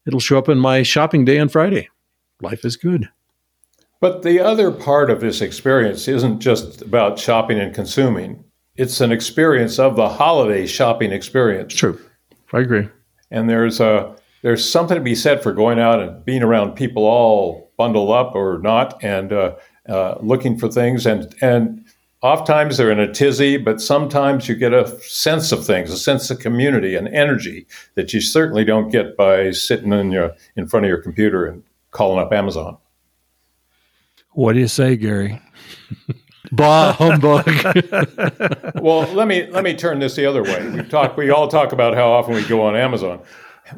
it'll 0.07 0.19
show 0.19 0.39
up 0.39 0.49
in 0.49 0.57
my 0.57 0.81
shopping 0.81 1.23
day 1.23 1.37
on 1.37 1.49
Friday. 1.49 1.87
Life 2.41 2.65
is 2.65 2.75
good. 2.75 3.07
But 4.01 4.23
the 4.23 4.39
other 4.39 4.71
part 4.71 5.11
of 5.11 5.21
this 5.21 5.39
experience 5.39 6.07
isn't 6.07 6.39
just 6.39 6.81
about 6.81 7.19
shopping 7.19 7.59
and 7.59 7.75
consuming. 7.75 8.43
It's 8.75 9.01
an 9.01 9.11
experience 9.11 9.77
of 9.77 9.95
the 9.95 10.09
holiday 10.09 10.65
shopping 10.65 11.11
experience. 11.11 11.75
True. 11.75 11.99
I 12.51 12.61
agree. 12.61 12.89
And 13.29 13.47
there's 13.47 13.79
a 13.79 14.15
there's 14.41 14.67
something 14.67 14.95
to 14.95 15.03
be 15.03 15.15
said 15.15 15.43
for 15.43 15.53
going 15.53 15.79
out 15.79 15.99
and 16.01 16.25
being 16.25 16.41
around 16.41 16.73
people 16.73 17.05
all 17.05 17.71
bundled 17.77 18.09
up 18.09 18.33
or 18.33 18.59
not, 18.63 19.01
and 19.03 19.31
uh, 19.31 19.55
uh, 19.87 20.15
looking 20.21 20.57
for 20.57 20.69
things. 20.69 21.05
And 21.05 21.33
and 21.39 21.82
oftentimes 22.23 22.77
they're 22.77 22.89
in 22.89 22.99
a 22.99 23.11
tizzy, 23.13 23.57
but 23.57 23.81
sometimes 23.81 24.47
you 24.47 24.55
get 24.55 24.73
a 24.73 24.87
sense 25.01 25.51
of 25.51 25.65
things, 25.65 25.91
a 25.91 25.97
sense 25.97 26.31
of 26.31 26.39
community 26.39 26.95
and 26.95 27.07
energy 27.09 27.67
that 27.95 28.13
you 28.13 28.21
certainly 28.21 28.63
don't 28.65 28.89
get 28.89 29.15
by 29.15 29.51
sitting 29.51 29.93
in 29.93 30.11
your 30.11 30.33
in 30.55 30.65
front 30.65 30.85
of 30.85 30.89
your 30.89 31.01
computer 31.01 31.45
and 31.45 31.61
calling 31.91 32.19
up 32.19 32.33
Amazon. 32.33 32.77
What 34.31 34.53
do 34.53 34.59
you 34.59 34.67
say, 34.67 34.95
Gary? 34.95 35.39
Bah 36.51 36.93
humbug. 36.93 37.47
well, 38.75 39.11
let 39.13 39.27
me 39.27 39.47
let 39.47 39.63
me 39.63 39.73
turn 39.73 39.97
this 39.97 40.15
the 40.15 40.25
other 40.27 40.43
way. 40.43 40.69
We 40.69 40.83
talk. 40.83 41.17
We 41.17 41.31
all 41.31 41.47
talk 41.47 41.71
about 41.71 41.95
how 41.95 42.11
often 42.11 42.35
we 42.35 42.45
go 42.45 42.61
on 42.61 42.75
Amazon. 42.75 43.21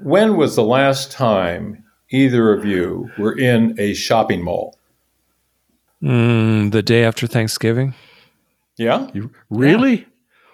When 0.02 0.36
was 0.36 0.58
the 0.58 0.64
last 0.64 1.10
time 1.10 1.86
either 2.10 2.52
of 2.52 2.66
you 2.66 3.10
were 3.18 3.38
in 3.38 3.80
a 3.80 3.94
shopping 3.94 4.44
mall? 4.44 4.78
Mm, 6.04 6.72
the 6.72 6.84
day 6.84 7.06
after 7.06 7.28
Thanksgiving, 7.28 7.94
Yeah, 8.78 9.10
You 9.14 9.32
really? 9.50 10.06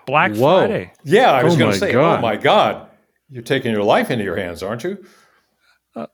Black 0.05 0.33
Whoa. 0.35 0.59
Friday. 0.67 0.93
yeah. 1.03 1.31
I 1.31 1.43
was 1.43 1.55
Oh 1.55 1.57
going 1.57 1.71
to 1.73 1.77
say, 1.77 1.91
God. 1.93 2.19
oh 2.19 2.21
my 2.21 2.35
God, 2.35 2.87
you're 3.29 3.43
taking 3.43 3.71
your 3.71 3.83
life 3.83 4.11
into 4.11 4.23
your 4.23 4.35
hands, 4.35 4.61
aren't 4.63 4.83
you? 4.83 5.03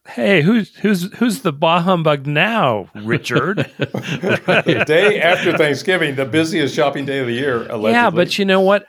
Hey, 0.08 0.42
who's 0.42 0.76
who's 0.78 1.14
who's 1.18 1.42
the 1.44 1.54
bah 1.54 1.82
humbug 1.82 2.26
now, 2.26 2.90
Richard? 2.96 3.58
The 3.78 4.84
day 4.88 5.22
after 5.22 5.56
Thanksgiving, 5.56 6.16
the 6.16 6.26
busiest 6.26 6.74
shopping 6.76 7.06
day 7.06 7.20
of 7.20 7.28
the 7.28 7.34
year. 7.34 7.58
Allegedly. 7.70 7.92
yeah, 7.92 8.10
but 8.10 8.40
you 8.40 8.46
know 8.46 8.62
what? 8.62 8.88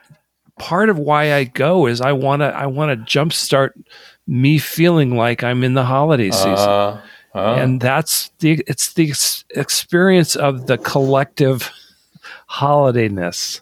Part 0.59 0.89
of 0.89 0.99
why 0.99 1.35
I 1.35 1.45
go 1.45 1.87
is 1.87 2.01
I 2.01 2.13
want 2.13 2.41
to 2.41 2.47
I 2.47 2.67
want 2.67 2.91
to 3.07 3.19
jumpstart 3.19 3.71
me 4.27 4.57
feeling 4.59 5.15
like 5.17 5.45
I'm 5.45 5.63
in 5.63 5.75
the 5.75 5.85
holiday 5.85 6.31
season. 6.31 6.53
Uh, 6.53 7.03
uh, 7.35 7.55
and 7.59 7.81
that's 7.83 8.31
the 8.39 8.65
it's 8.67 8.95
the 8.95 9.11
ex- 9.11 9.45
experience 9.55 10.37
of 10.37 10.67
the 10.69 10.79
collective 10.79 11.71
holidayness 12.51 13.61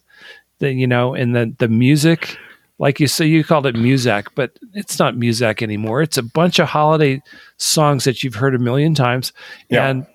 that 0.59 0.72
you 0.75 0.87
know 0.87 1.14
and 1.14 1.35
the 1.35 1.55
the 1.59 1.68
music 1.68 2.37
like 2.79 3.01
you 3.01 3.07
say 3.07 3.27
you 3.27 3.42
called 3.44 3.66
it 3.66 3.75
muzak 3.75 4.27
but 4.35 4.53
it's 4.75 4.99
not 4.99 5.14
muzak 5.14 5.62
anymore 5.62 6.03
it's 6.03 6.16
a 6.18 6.22
bunch 6.22 6.59
of 6.59 6.68
holiday 6.68 7.20
songs 7.57 8.05
that 8.05 8.22
you've 8.22 8.35
heard 8.37 8.55
a 8.55 8.59
million 8.59 8.94
times 8.94 9.33
Yeah. 9.68 9.88
and 9.88 10.07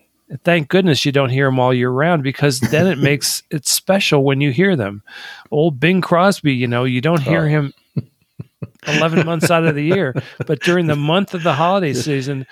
thank 0.44 0.70
goodness 0.70 1.06
you 1.06 1.12
don't 1.12 1.30
hear 1.30 1.48
them 1.48 1.60
all 1.60 1.74
year 1.74 1.90
round 1.90 2.24
because 2.24 2.60
then 2.60 2.88
it 2.88 2.98
makes 2.98 3.44
it 3.52 3.68
special 3.68 4.24
when 4.24 4.42
you 4.42 4.52
hear 4.52 4.76
them 4.76 5.04
old 5.52 5.80
bing 5.80 6.02
crosby 6.02 6.54
you 6.54 6.68
know 6.68 6.84
you 6.86 7.02
don't 7.02 7.22
hear 7.22 7.44
Oh. 7.44 7.48
him 7.48 7.74
11 8.88 9.26
months 9.26 9.52
out 9.52 9.66
of 9.66 9.76
the 9.76 9.84
year 9.84 10.14
but 10.46 10.60
during 10.62 10.88
the 10.88 10.96
month 10.96 11.34
of 11.34 11.44
the 11.44 11.54
holiday 11.54 11.94
season 11.94 12.46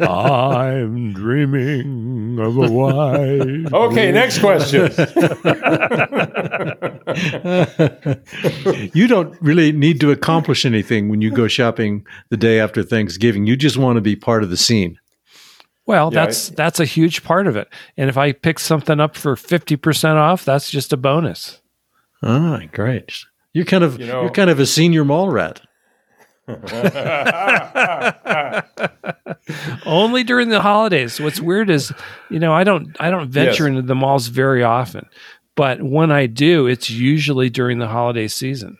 i'm 0.00 1.12
dreaming 1.12 2.38
of 2.38 2.56
a 2.56 2.70
white 2.70 3.72
okay, 3.72 4.12
next 4.12 4.38
question. 4.38 4.82
you 8.94 9.06
don't 9.06 9.36
really 9.40 9.72
need 9.72 10.00
to 10.00 10.10
accomplish 10.10 10.64
anything 10.64 11.08
when 11.08 11.20
you 11.20 11.30
go 11.30 11.48
shopping 11.48 12.06
the 12.30 12.36
day 12.36 12.60
after 12.60 12.82
Thanksgiving. 12.82 13.46
You 13.46 13.56
just 13.56 13.76
want 13.76 13.96
to 13.96 14.00
be 14.00 14.16
part 14.16 14.42
of 14.42 14.50
the 14.50 14.56
scene. 14.56 14.98
Well, 15.86 16.10
yeah, 16.12 16.24
that's 16.24 16.50
I, 16.50 16.54
that's 16.54 16.80
a 16.80 16.84
huge 16.84 17.24
part 17.24 17.46
of 17.46 17.56
it. 17.56 17.68
And 17.96 18.08
if 18.08 18.16
I 18.16 18.32
pick 18.32 18.58
something 18.58 19.00
up 19.00 19.16
for 19.16 19.34
50% 19.34 20.14
off, 20.14 20.44
that's 20.44 20.70
just 20.70 20.92
a 20.92 20.96
bonus. 20.96 21.60
Ah, 22.22 22.60
great. 22.72 23.24
You're 23.52 23.64
kind 23.64 23.84
of 23.84 24.00
you 24.00 24.06
know, 24.06 24.22
you're 24.22 24.30
kind 24.30 24.50
of 24.50 24.58
a 24.58 24.66
senior 24.66 25.04
mall 25.04 25.30
rat. 25.30 25.60
Only 29.86 30.24
during 30.24 30.48
the 30.48 30.60
holidays. 30.60 31.20
What's 31.20 31.40
weird 31.40 31.70
is, 31.70 31.92
you 32.30 32.40
know, 32.40 32.52
I 32.52 32.64
don't 32.64 32.96
I 32.98 33.10
don't 33.10 33.28
venture 33.28 33.64
yes. 33.64 33.70
into 33.70 33.82
the 33.82 33.94
malls 33.94 34.28
very 34.28 34.62
often, 34.62 35.06
but 35.54 35.82
when 35.82 36.10
I 36.10 36.26
do, 36.26 36.66
it's 36.66 36.90
usually 36.90 37.50
during 37.50 37.78
the 37.78 37.88
holiday 37.88 38.28
season. 38.28 38.78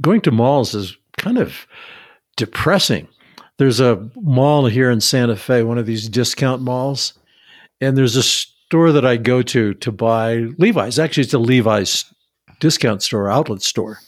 Going 0.00 0.20
to 0.22 0.30
malls 0.30 0.74
is 0.74 0.96
kind 1.18 1.38
of 1.38 1.66
depressing. 2.36 3.08
There's 3.58 3.80
a 3.80 4.08
mall 4.16 4.66
here 4.66 4.90
in 4.90 5.00
Santa 5.00 5.36
Fe, 5.36 5.62
one 5.62 5.78
of 5.78 5.86
these 5.86 6.08
discount 6.08 6.62
malls, 6.62 7.14
and 7.80 7.96
there's 7.96 8.16
a 8.16 8.22
store 8.22 8.92
that 8.92 9.04
I 9.04 9.16
go 9.16 9.42
to 9.42 9.74
to 9.74 9.92
buy 9.92 10.36
Levi's. 10.58 10.98
Actually, 10.98 11.24
it's 11.24 11.34
a 11.34 11.38
Levi's 11.38 12.04
discount 12.60 13.02
store, 13.02 13.30
outlet 13.30 13.62
store. 13.62 14.00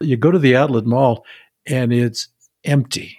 You 0.00 0.16
go 0.16 0.30
to 0.30 0.38
the 0.38 0.56
outlet 0.56 0.86
mall 0.86 1.24
and 1.66 1.92
it's 1.92 2.28
empty. 2.64 3.18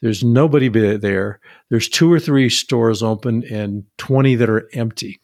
There's 0.00 0.22
nobody 0.22 0.68
there. 0.68 1.40
There's 1.70 1.88
two 1.88 2.12
or 2.12 2.20
three 2.20 2.50
stores 2.50 3.02
open 3.02 3.42
and 3.44 3.84
20 3.98 4.34
that 4.36 4.50
are 4.50 4.68
empty. 4.74 5.20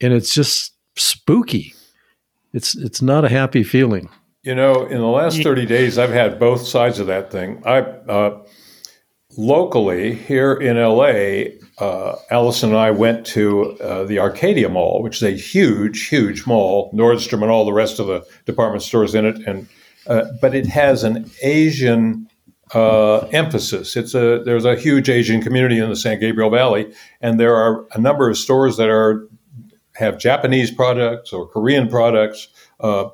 And 0.00 0.12
it's 0.12 0.34
just 0.34 0.74
spooky. 0.96 1.74
It's 2.52 2.74
it's 2.74 3.00
not 3.00 3.24
a 3.24 3.28
happy 3.28 3.62
feeling. 3.62 4.10
You 4.42 4.54
know, 4.54 4.84
in 4.86 4.98
the 4.98 5.06
last 5.06 5.42
30 5.42 5.66
days 5.66 5.98
I've 5.98 6.10
had 6.10 6.38
both 6.38 6.66
sides 6.66 6.98
of 6.98 7.06
that 7.06 7.30
thing. 7.30 7.62
I 7.64 7.78
uh, 7.80 8.42
locally 9.36 10.14
here 10.14 10.52
in 10.54 10.76
LA, 10.76 11.56
uh, 11.80 12.16
Allison 12.30 12.70
and 12.70 12.78
I 12.78 12.90
went 12.90 13.26
to 13.28 13.78
uh, 13.80 14.04
the 14.04 14.18
Arcadia 14.18 14.68
Mall, 14.68 15.02
which 15.02 15.16
is 15.16 15.22
a 15.22 15.30
huge, 15.30 16.08
huge 16.08 16.46
mall, 16.46 16.92
Nordstrom 16.92 17.42
and 17.42 17.50
all 17.50 17.64
the 17.64 17.72
rest 17.72 17.98
of 17.98 18.06
the 18.06 18.24
department 18.44 18.82
stores 18.82 19.14
in 19.14 19.24
it, 19.24 19.38
and 19.46 19.66
uh, 20.06 20.24
but 20.40 20.54
it 20.54 20.66
has 20.66 21.04
an 21.04 21.30
Asian 21.42 22.28
uh, 22.74 23.18
emphasis. 23.32 23.96
It's 23.96 24.14
a 24.14 24.42
there's 24.44 24.64
a 24.64 24.76
huge 24.76 25.08
Asian 25.08 25.42
community 25.42 25.78
in 25.78 25.88
the 25.88 25.96
San 25.96 26.20
Gabriel 26.20 26.50
Valley, 26.50 26.92
and 27.20 27.40
there 27.40 27.56
are 27.56 27.86
a 27.92 28.00
number 28.00 28.28
of 28.28 28.36
stores 28.36 28.76
that 28.76 28.90
are 28.90 29.26
have 29.94 30.18
Japanese 30.18 30.70
products 30.70 31.32
or 31.32 31.48
Korean 31.48 31.88
products, 31.88 32.48
uh, 32.80 33.08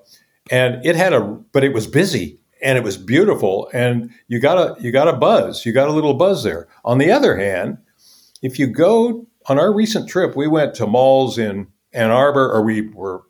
and 0.50 0.84
it 0.84 0.96
had 0.96 1.12
a 1.12 1.20
but 1.20 1.62
it 1.62 1.72
was 1.72 1.86
busy 1.86 2.38
and 2.62 2.78
it 2.78 2.84
was 2.84 2.96
beautiful, 2.96 3.70
and 3.72 4.10
you 4.28 4.40
got 4.40 4.58
a 4.58 4.82
you 4.82 4.90
got 4.90 5.06
a 5.08 5.12
buzz, 5.12 5.64
you 5.64 5.72
got 5.72 5.88
a 5.88 5.92
little 5.92 6.14
buzz 6.14 6.42
there. 6.42 6.66
On 6.84 6.98
the 6.98 7.10
other 7.10 7.36
hand, 7.36 7.78
if 8.42 8.58
you 8.58 8.66
go 8.66 9.26
on 9.48 9.58
our 9.58 9.72
recent 9.72 10.08
trip, 10.08 10.36
we 10.36 10.46
went 10.46 10.74
to 10.74 10.86
malls 10.86 11.38
in 11.38 11.68
Ann 11.92 12.10
Arbor, 12.10 12.50
or 12.52 12.62
we 12.62 12.88
were 12.88 13.22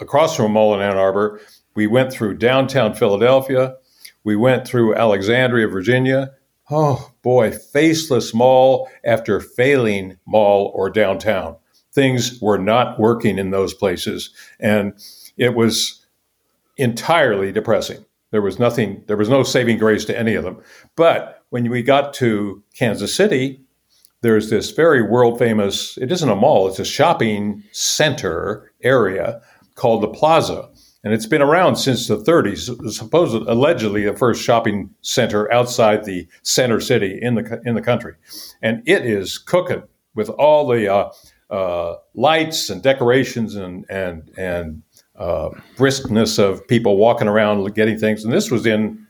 across 0.00 0.36
from 0.36 0.46
a 0.46 0.48
mall 0.48 0.74
in 0.74 0.80
Ann 0.80 0.96
Arbor, 0.96 1.40
we 1.74 1.86
went 1.86 2.12
through 2.12 2.36
downtown 2.36 2.94
Philadelphia. 2.94 3.76
We 4.24 4.36
went 4.36 4.66
through 4.66 4.94
Alexandria, 4.94 5.68
Virginia. 5.68 6.32
Oh 6.70 7.10
boy, 7.22 7.50
faceless 7.50 8.34
mall 8.34 8.90
after 9.04 9.40
failing 9.40 10.18
mall 10.26 10.70
or 10.74 10.90
downtown. 10.90 11.56
Things 11.92 12.40
were 12.40 12.58
not 12.58 12.98
working 12.98 13.38
in 13.38 13.50
those 13.50 13.74
places. 13.74 14.30
And 14.60 14.94
it 15.36 15.54
was 15.54 16.06
entirely 16.76 17.52
depressing. 17.52 18.04
There 18.30 18.42
was 18.42 18.58
nothing, 18.58 19.02
there 19.06 19.16
was 19.16 19.28
no 19.28 19.42
saving 19.42 19.78
grace 19.78 20.04
to 20.06 20.18
any 20.18 20.34
of 20.34 20.44
them. 20.44 20.62
But 20.96 21.44
when 21.50 21.68
we 21.68 21.82
got 21.82 22.14
to 22.14 22.62
Kansas 22.74 23.14
City, 23.14 23.60
there's 24.22 24.50
this 24.50 24.70
very 24.70 25.02
world 25.02 25.38
famous, 25.38 25.98
it 25.98 26.10
isn't 26.10 26.28
a 26.28 26.36
mall, 26.36 26.68
it's 26.68 26.78
a 26.78 26.84
shopping 26.84 27.62
center 27.72 28.72
area 28.82 29.40
called 29.74 30.02
the 30.02 30.08
Plaza 30.08 30.68
and 31.04 31.12
it's 31.12 31.26
been 31.26 31.42
around 31.42 31.76
since 31.76 32.06
the 32.06 32.16
30s. 32.16 32.90
Supposed 32.90 33.34
allegedly 33.48 34.04
the 34.04 34.16
first 34.16 34.42
shopping 34.42 34.90
center 35.02 35.52
outside 35.52 36.04
the 36.04 36.28
center 36.42 36.80
city 36.80 37.18
in 37.20 37.34
the 37.34 37.60
in 37.64 37.74
the 37.74 37.82
country, 37.82 38.14
and 38.62 38.82
it 38.86 39.04
is 39.04 39.38
cooking 39.38 39.82
with 40.14 40.28
all 40.30 40.66
the 40.66 40.92
uh, 40.92 41.10
uh, 41.50 41.96
lights 42.14 42.70
and 42.70 42.82
decorations 42.82 43.56
and 43.56 43.84
and 43.90 44.30
and 44.36 44.82
uh, 45.16 45.50
briskness 45.76 46.38
of 46.38 46.66
people 46.68 46.96
walking 46.96 47.28
around 47.28 47.74
getting 47.74 47.98
things. 47.98 48.24
And 48.24 48.32
this 48.32 48.50
was 48.50 48.64
in 48.64 49.06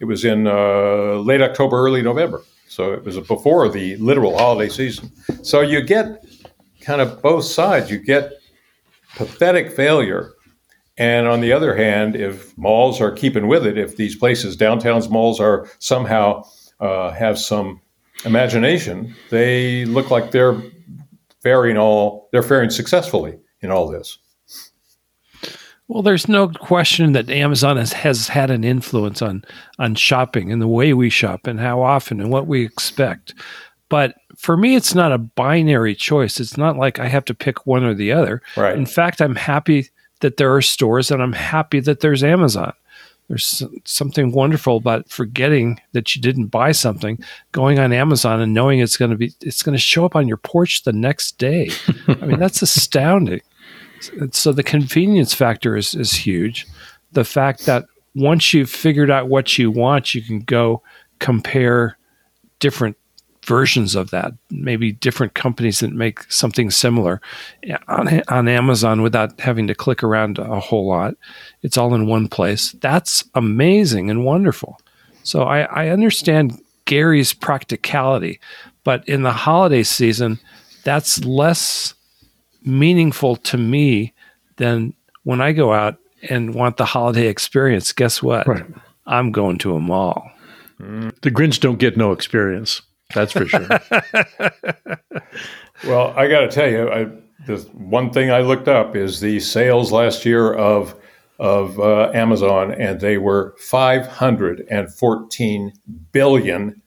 it 0.00 0.06
was 0.06 0.24
in 0.24 0.46
uh, 0.46 1.16
late 1.16 1.42
October, 1.42 1.76
early 1.76 2.00
November, 2.00 2.42
so 2.70 2.92
it 2.92 3.04
was 3.04 3.18
before 3.18 3.68
the 3.68 3.96
literal 3.96 4.38
holiday 4.38 4.68
season. 4.70 5.10
So 5.42 5.60
you 5.60 5.82
get 5.82 6.24
kind 6.80 7.00
of 7.00 7.20
both 7.20 7.44
sides. 7.44 7.90
You 7.90 7.98
get 7.98 8.32
pathetic 9.16 9.72
failure 9.72 10.32
and 11.00 11.26
on 11.26 11.40
the 11.40 11.50
other 11.50 11.74
hand, 11.74 12.14
if 12.14 12.56
malls 12.58 13.00
are 13.00 13.10
keeping 13.10 13.46
with 13.46 13.66
it, 13.66 13.78
if 13.78 13.96
these 13.96 14.14
places, 14.14 14.54
downtowns 14.54 15.08
malls, 15.08 15.40
are 15.40 15.66
somehow 15.78 16.44
uh, 16.78 17.10
have 17.12 17.38
some 17.38 17.80
imagination, 18.26 19.14
they 19.30 19.86
look 19.86 20.10
like 20.10 20.30
they're 20.30 20.62
faring 21.42 21.78
all 21.78 22.28
they're 22.32 22.42
faring 22.42 22.68
successfully 22.68 23.38
in 23.62 23.70
all 23.70 23.88
this. 23.88 24.18
Well, 25.90 26.02
there's 26.02 26.28
no 26.28 26.46
question 26.46 27.14
that 27.14 27.30
Amazon 27.30 27.76
has, 27.76 27.92
has 27.92 28.28
had 28.28 28.48
an 28.52 28.62
influence 28.62 29.20
on 29.20 29.44
on 29.80 29.96
shopping 29.96 30.52
and 30.52 30.62
the 30.62 30.68
way 30.68 30.92
we 30.92 31.10
shop 31.10 31.48
and 31.48 31.58
how 31.58 31.82
often 31.82 32.20
and 32.20 32.30
what 32.30 32.46
we 32.46 32.64
expect. 32.64 33.34
But 33.88 34.14
for 34.36 34.56
me, 34.56 34.76
it's 34.76 34.94
not 34.94 35.10
a 35.10 35.18
binary 35.18 35.96
choice. 35.96 36.38
It's 36.38 36.56
not 36.56 36.76
like 36.76 37.00
I 37.00 37.08
have 37.08 37.24
to 37.24 37.34
pick 37.34 37.66
one 37.66 37.82
or 37.82 37.92
the 37.92 38.12
other. 38.12 38.40
Right. 38.56 38.76
In 38.76 38.86
fact, 38.86 39.20
I'm 39.20 39.34
happy 39.34 39.88
that 40.20 40.36
there 40.36 40.54
are 40.54 40.62
stores, 40.62 41.10
and 41.10 41.20
I'm 41.20 41.32
happy 41.32 41.80
that 41.80 41.98
there's 41.98 42.22
Amazon. 42.22 42.72
There's 43.26 43.64
something 43.84 44.30
wonderful 44.30 44.76
about 44.76 45.08
forgetting 45.08 45.80
that 45.90 46.14
you 46.14 46.22
didn't 46.22 46.46
buy 46.46 46.70
something, 46.70 47.18
going 47.50 47.80
on 47.80 47.92
Amazon 47.92 48.40
and 48.40 48.54
knowing 48.54 48.78
it's 48.78 48.96
going 48.96 49.10
to 49.10 49.16
be 49.16 49.32
it's 49.40 49.64
going 49.64 49.76
to 49.76 49.82
show 49.82 50.04
up 50.04 50.14
on 50.14 50.28
your 50.28 50.36
porch 50.36 50.84
the 50.84 50.92
next 50.92 51.36
day. 51.38 51.70
I 52.06 52.26
mean, 52.26 52.38
that's 52.38 52.62
astounding. 52.62 53.40
So 54.32 54.52
the 54.52 54.62
convenience 54.62 55.34
factor 55.34 55.76
is 55.76 55.94
is 55.94 56.12
huge. 56.12 56.66
The 57.12 57.24
fact 57.24 57.66
that 57.66 57.86
once 58.14 58.52
you've 58.54 58.70
figured 58.70 59.10
out 59.10 59.28
what 59.28 59.58
you 59.58 59.70
want, 59.70 60.14
you 60.14 60.22
can 60.22 60.40
go 60.40 60.82
compare 61.18 61.96
different 62.58 62.96
versions 63.44 63.94
of 63.94 64.10
that, 64.10 64.32
maybe 64.50 64.92
different 64.92 65.34
companies 65.34 65.80
that 65.80 65.92
make 65.92 66.30
something 66.30 66.70
similar 66.70 67.20
on, 67.88 68.22
on 68.28 68.48
Amazon 68.48 69.02
without 69.02 69.40
having 69.40 69.66
to 69.66 69.74
click 69.74 70.02
around 70.02 70.38
a 70.38 70.60
whole 70.60 70.86
lot. 70.86 71.14
It's 71.62 71.78
all 71.78 71.94
in 71.94 72.06
one 72.06 72.28
place. 72.28 72.72
That's 72.72 73.24
amazing 73.34 74.10
and 74.10 74.24
wonderful. 74.24 74.78
So 75.22 75.42
I, 75.42 75.62
I 75.62 75.88
understand 75.88 76.60
Gary's 76.84 77.32
practicality, 77.32 78.40
but 78.84 79.08
in 79.08 79.22
the 79.22 79.32
holiday 79.32 79.82
season, 79.82 80.38
that's 80.84 81.24
less 81.24 81.94
meaningful 82.64 83.36
to 83.36 83.56
me 83.56 84.14
than 84.56 84.94
when 85.24 85.40
I 85.40 85.52
go 85.52 85.72
out 85.72 85.96
and 86.28 86.54
want 86.54 86.76
the 86.76 86.84
holiday 86.84 87.26
experience. 87.28 87.92
Guess 87.92 88.22
what? 88.22 88.46
Right. 88.46 88.64
I'm 89.06 89.32
going 89.32 89.58
to 89.58 89.74
a 89.74 89.80
mall. 89.80 90.30
The 90.78 91.30
Grinch 91.30 91.60
don't 91.60 91.78
get 91.78 91.96
no 91.96 92.12
experience. 92.12 92.82
That's 93.14 93.32
for 93.32 93.44
sure. 93.44 93.68
well, 95.84 96.14
I 96.16 96.28
got 96.28 96.40
to 96.40 96.48
tell 96.48 96.70
you, 96.70 96.88
I, 96.88 97.06
the 97.46 97.58
one 97.74 98.10
thing 98.12 98.30
I 98.30 98.40
looked 98.40 98.68
up 98.68 98.96
is 98.96 99.20
the 99.20 99.40
sales 99.40 99.92
last 99.92 100.24
year 100.24 100.52
of 100.52 100.94
of 101.38 101.80
uh, 101.80 102.10
Amazon, 102.12 102.72
and 102.72 103.00
they 103.00 103.16
were 103.16 103.54
five 103.58 104.06
hundred 104.06 104.66
and 104.70 104.92
fourteen 104.92 105.72
billion 106.12 106.80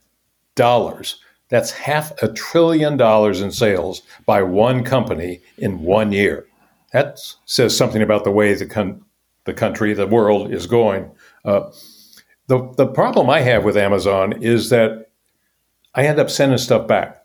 dollars. 0.56 1.20
That's 1.54 1.70
half 1.70 2.12
a 2.24 2.34
trillion 2.34 2.98
dollars 2.98 3.40
in 3.40 3.52
sales 3.52 4.02
by 4.26 4.42
one 4.42 4.84
company 4.84 5.40
in 5.60 5.84
one 5.84 6.12
year. 6.12 6.48
That 6.94 7.20
says 7.46 7.78
something 7.78 8.02
about 8.02 8.24
the 8.24 8.32
way 8.32 8.56
the 8.56 8.66
con- 8.66 9.06
the 9.44 9.54
country, 9.54 9.94
the 9.94 10.08
world 10.08 10.52
is 10.52 10.66
going. 10.66 11.12
Uh, 11.46 11.70
the 12.48 12.74
the 12.78 12.88
problem 12.88 13.30
I 13.30 13.42
have 13.42 13.64
with 13.64 13.78
Amazon 13.78 14.34
is 14.42 14.72
that 14.72 15.12
I 15.94 16.08
end 16.08 16.18
up 16.18 16.32
sending 16.32 16.58
stuff 16.58 16.88
back. 16.88 17.24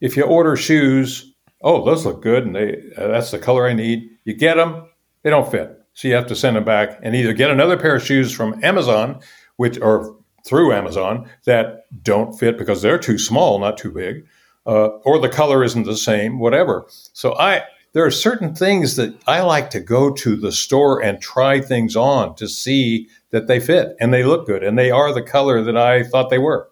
If 0.00 0.16
you 0.16 0.22
order 0.22 0.54
shoes, 0.56 1.34
oh, 1.62 1.84
those 1.84 2.06
look 2.06 2.22
good, 2.22 2.46
and 2.46 2.54
they 2.54 2.76
uh, 2.96 3.08
that's 3.08 3.32
the 3.32 3.40
color 3.40 3.66
I 3.66 3.72
need. 3.72 4.08
You 4.22 4.34
get 4.34 4.54
them, 4.54 4.88
they 5.24 5.30
don't 5.30 5.50
fit, 5.50 5.80
so 5.94 6.06
you 6.06 6.14
have 6.14 6.28
to 6.28 6.36
send 6.36 6.54
them 6.54 6.64
back 6.64 7.00
and 7.02 7.16
either 7.16 7.32
get 7.32 7.50
another 7.50 7.76
pair 7.76 7.96
of 7.96 8.04
shoes 8.04 8.30
from 8.32 8.62
Amazon, 8.62 9.20
which 9.56 9.80
or 9.80 10.16
through 10.44 10.72
Amazon 10.72 11.28
that 11.44 11.86
don't 12.02 12.38
fit 12.38 12.58
because 12.58 12.82
they're 12.82 12.98
too 12.98 13.18
small, 13.18 13.58
not 13.58 13.78
too 13.78 13.90
big, 13.90 14.26
uh, 14.66 14.88
or 15.04 15.18
the 15.18 15.28
color 15.28 15.62
isn't 15.64 15.84
the 15.84 15.96
same, 15.96 16.38
whatever. 16.38 16.86
So 17.12 17.34
I 17.38 17.62
there 17.92 18.06
are 18.06 18.10
certain 18.10 18.54
things 18.54 18.96
that 18.96 19.14
I 19.26 19.42
like 19.42 19.68
to 19.70 19.80
go 19.80 20.10
to 20.12 20.36
the 20.36 20.52
store 20.52 21.02
and 21.02 21.20
try 21.20 21.60
things 21.60 21.94
on 21.94 22.34
to 22.36 22.48
see 22.48 23.08
that 23.30 23.48
they 23.48 23.60
fit 23.60 23.96
and 24.00 24.14
they 24.14 24.24
look 24.24 24.46
good 24.46 24.64
and 24.64 24.78
they 24.78 24.90
are 24.90 25.12
the 25.12 25.22
color 25.22 25.62
that 25.62 25.76
I 25.76 26.02
thought 26.02 26.30
they 26.30 26.38
were. 26.38 26.70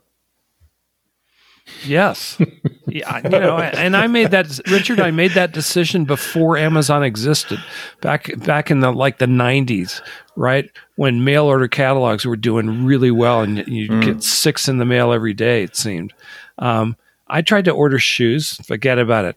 Yes. 1.86 2.38
yeah, 2.86 3.20
you 3.22 3.28
know, 3.30 3.58
and 3.58 3.96
I 3.96 4.06
made 4.06 4.30
that 4.32 4.60
Richard, 4.70 5.00
I 5.00 5.10
made 5.10 5.32
that 5.32 5.52
decision 5.52 6.04
before 6.04 6.56
Amazon 6.56 7.02
existed. 7.02 7.62
Back 8.00 8.30
back 8.44 8.70
in 8.70 8.80
the 8.80 8.92
like 8.92 9.18
the 9.18 9.26
90s, 9.26 10.00
right? 10.36 10.70
When 10.96 11.24
mail 11.24 11.44
order 11.44 11.68
catalogs 11.68 12.24
were 12.24 12.36
doing 12.36 12.84
really 12.84 13.10
well 13.10 13.40
and 13.40 13.58
you 13.66 13.88
mm. 13.88 14.04
get 14.04 14.22
six 14.22 14.68
in 14.68 14.78
the 14.78 14.84
mail 14.84 15.12
every 15.12 15.34
day 15.34 15.62
it 15.62 15.76
seemed. 15.76 16.12
Um, 16.58 16.96
I 17.28 17.42
tried 17.42 17.66
to 17.66 17.70
order 17.70 17.98
shoes, 17.98 18.56
forget 18.66 18.98
about 18.98 19.24
it. 19.24 19.36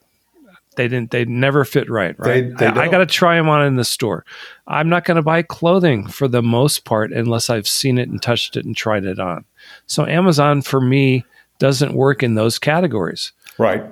They 0.75 0.87
didn't. 0.87 1.11
They 1.11 1.25
never 1.25 1.65
fit 1.65 1.89
right. 1.89 2.15
Right. 2.17 2.57
They, 2.57 2.65
they 2.65 2.65
I, 2.65 2.85
I 2.85 2.87
got 2.87 2.99
to 2.99 3.05
try 3.05 3.35
them 3.35 3.49
on 3.49 3.65
in 3.65 3.75
the 3.75 3.83
store. 3.83 4.25
I'm 4.67 4.89
not 4.89 5.05
going 5.05 5.15
to 5.15 5.21
buy 5.21 5.43
clothing 5.43 6.07
for 6.07 6.27
the 6.27 6.41
most 6.41 6.85
part 6.85 7.11
unless 7.11 7.49
I've 7.49 7.67
seen 7.67 7.97
it 7.97 8.09
and 8.09 8.21
touched 8.21 8.57
it 8.57 8.65
and 8.65 8.75
tried 8.75 9.05
it 9.05 9.19
on. 9.19 9.45
So 9.85 10.05
Amazon 10.05 10.61
for 10.61 10.81
me 10.81 11.25
doesn't 11.59 11.93
work 11.93 12.23
in 12.23 12.35
those 12.35 12.59
categories. 12.59 13.31
Right. 13.57 13.83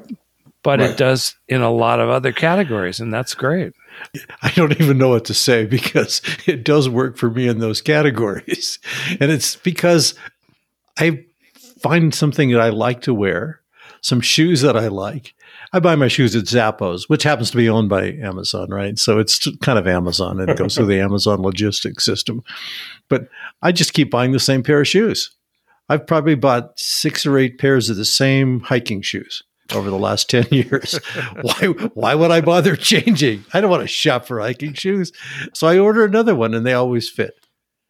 But 0.64 0.80
right. 0.80 0.92
it 0.92 0.98
does 0.98 1.36
in 1.48 1.62
a 1.62 1.72
lot 1.72 2.00
of 2.00 2.10
other 2.10 2.32
categories, 2.32 3.00
and 3.00 3.14
that's 3.14 3.34
great. 3.34 3.74
I 4.42 4.52
don't 4.52 4.80
even 4.80 4.98
know 4.98 5.10
what 5.10 5.26
to 5.26 5.34
say 5.34 5.66
because 5.66 6.22
it 6.46 6.64
does 6.64 6.90
work 6.90 7.18
for 7.18 7.30
me 7.30 7.48
in 7.48 7.60
those 7.60 7.82
categories. 7.82 8.80
And 9.20 9.32
it's 9.32 9.56
because 9.58 10.16
I 10.98 11.26
find 11.80 12.14
something 12.14 12.52
that 12.52 12.62
I 12.62 12.70
like 12.70 13.02
to 13.02 13.14
wear, 13.14 13.62
some 14.02 14.22
shoes 14.22 14.62
that 14.62 14.78
I 14.78 14.88
like. 14.88 15.34
I 15.74 15.80
buy 15.80 15.96
my 15.96 16.08
shoes 16.08 16.36
at 16.36 16.46
Zappos, 16.46 17.04
which 17.08 17.24
happens 17.24 17.52
to 17.52 17.58
be 17.58 17.70
owned 17.70 17.90
by 17.90 18.12
Amazon, 18.14 18.70
right? 18.70 18.98
So 19.00 19.20
it's 19.20 19.48
kind 19.58 19.80
of 19.80 19.88
Amazon 19.88 20.40
and 20.40 20.50
it 20.50 20.58
goes 20.58 20.76
through 20.76 20.88
the 20.88 21.00
Amazon 21.02 21.42
logistics 21.42 22.04
system. 22.04 22.44
But 23.10 23.30
I 23.62 23.72
just 23.72 23.94
keep 23.94 24.12
buying 24.12 24.32
the 24.32 24.40
same 24.40 24.64
pair 24.64 24.82
of 24.82 24.88
shoes. 24.88 25.32
I've 25.92 26.08
probably 26.08 26.36
bought 26.36 26.80
six 26.80 27.26
or 27.26 27.38
eight 27.38 27.58
pairs 27.58 27.90
of 27.90 27.98
the 27.98 28.06
same 28.06 28.62
hiking 28.62 29.02
shoes 29.02 29.44
over 29.74 29.90
the 29.90 29.98
last 29.98 30.30
10 30.30 30.46
years. 30.52 30.98
why 31.42 31.66
why 31.96 32.16
would 32.16 32.32
I 32.32 32.40
bother 32.40 32.78
changing? 32.78 33.44
I 33.54 33.60
don't 33.60 33.70
want 33.70 33.82
to 33.82 33.90
shop 33.90 34.26
for 34.26 34.40
hiking 34.40 34.72
shoes. 34.72 35.12
So 35.54 35.68
I 35.68 35.80
order 35.80 36.06
another 36.06 36.34
one 36.34 36.54
and 36.54 36.66
they 36.66 36.72
always 36.72 37.10
fit. 37.10 37.34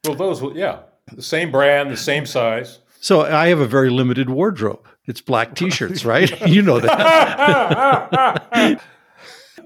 Well, 0.04 0.16
those 0.16 0.42
yeah, 0.56 0.80
the 1.14 1.22
same 1.22 1.52
brand, 1.52 1.92
the 1.92 1.98
same 1.98 2.26
size. 2.26 2.80
So 3.02 3.22
I 3.22 3.50
have 3.50 3.60
a 3.60 3.68
very 3.68 3.92
limited 3.92 4.32
wardrobe. 4.32 4.84
It's 5.06 5.22
black 5.22 5.54
t-shirts, 5.60 6.04
right? 6.04 6.42
you 6.50 6.64
know 6.64 6.80
that. 6.80 8.82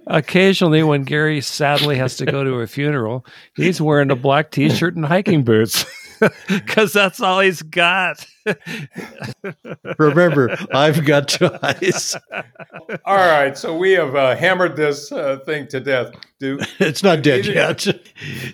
Occasionally, 0.07 0.83
when 0.83 1.03
Gary 1.03 1.39
sadly 1.39 1.95
has 1.95 2.17
to 2.17 2.25
go 2.25 2.43
to 2.43 2.55
a 2.55 2.67
funeral, 2.67 3.25
he's 3.55 3.79
wearing 3.79 4.11
a 4.11 4.15
black 4.17 4.51
t-shirt 4.51 4.97
and 4.97 5.05
hiking 5.05 5.43
boots 5.43 5.85
because 6.47 6.93
that's 6.93 7.19
all 7.19 7.39
he's 7.39 7.61
got. 7.61 8.25
Remember, 9.97 10.55
I've 10.71 11.05
got 11.05 11.27
two 11.27 11.49
eyes. 11.63 12.15
All 13.05 13.15
right, 13.15 13.57
so 13.57 13.75
we 13.75 13.93
have 13.93 14.15
uh, 14.15 14.35
hammered 14.35 14.75
this 14.75 15.11
uh, 15.11 15.39
thing 15.45 15.67
to 15.69 15.79
death. 15.79 16.13
Do 16.39 16.59
it's 16.79 17.01
not 17.01 17.23
dead 17.23 17.45
yet? 17.45 17.85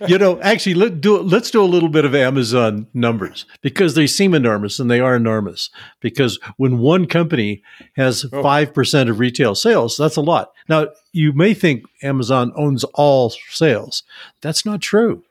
you 0.08 0.18
know, 0.18 0.40
actually, 0.42 0.76
let 0.76 1.02
do 1.02 1.20
let's 1.20 1.52
do 1.52 1.62
a 1.62 1.66
little 1.66 1.90
bit 1.90 2.06
of 2.06 2.16
Amazon 2.16 2.88
numbers 2.94 3.46
because 3.62 3.96
they 3.96 4.08
seem 4.08 4.34
enormous 4.34 4.80
and 4.80 4.90
they 4.90 5.00
are 5.00 5.16
enormous. 5.16 5.70
Because 6.00 6.40
when 6.58 6.78
one 6.78 7.06
company 7.06 7.62
has 7.96 8.26
oh. 8.32 8.42
five 8.42 8.70
oh. 8.70 8.74
percent 8.74 9.10
of 9.10 9.20
retail 9.20 9.56
sales, 9.56 9.98
that's 9.98 10.16
a 10.16 10.22
lot. 10.22 10.54
Now, 10.70 10.88
you 11.12 11.34
may 11.34 11.54
think 11.54 11.84
Amazon 12.02 12.54
owns 12.56 12.84
all 12.94 13.30
sales. 13.50 14.04
That's 14.42 14.66
not 14.66 14.82
true 14.82 15.24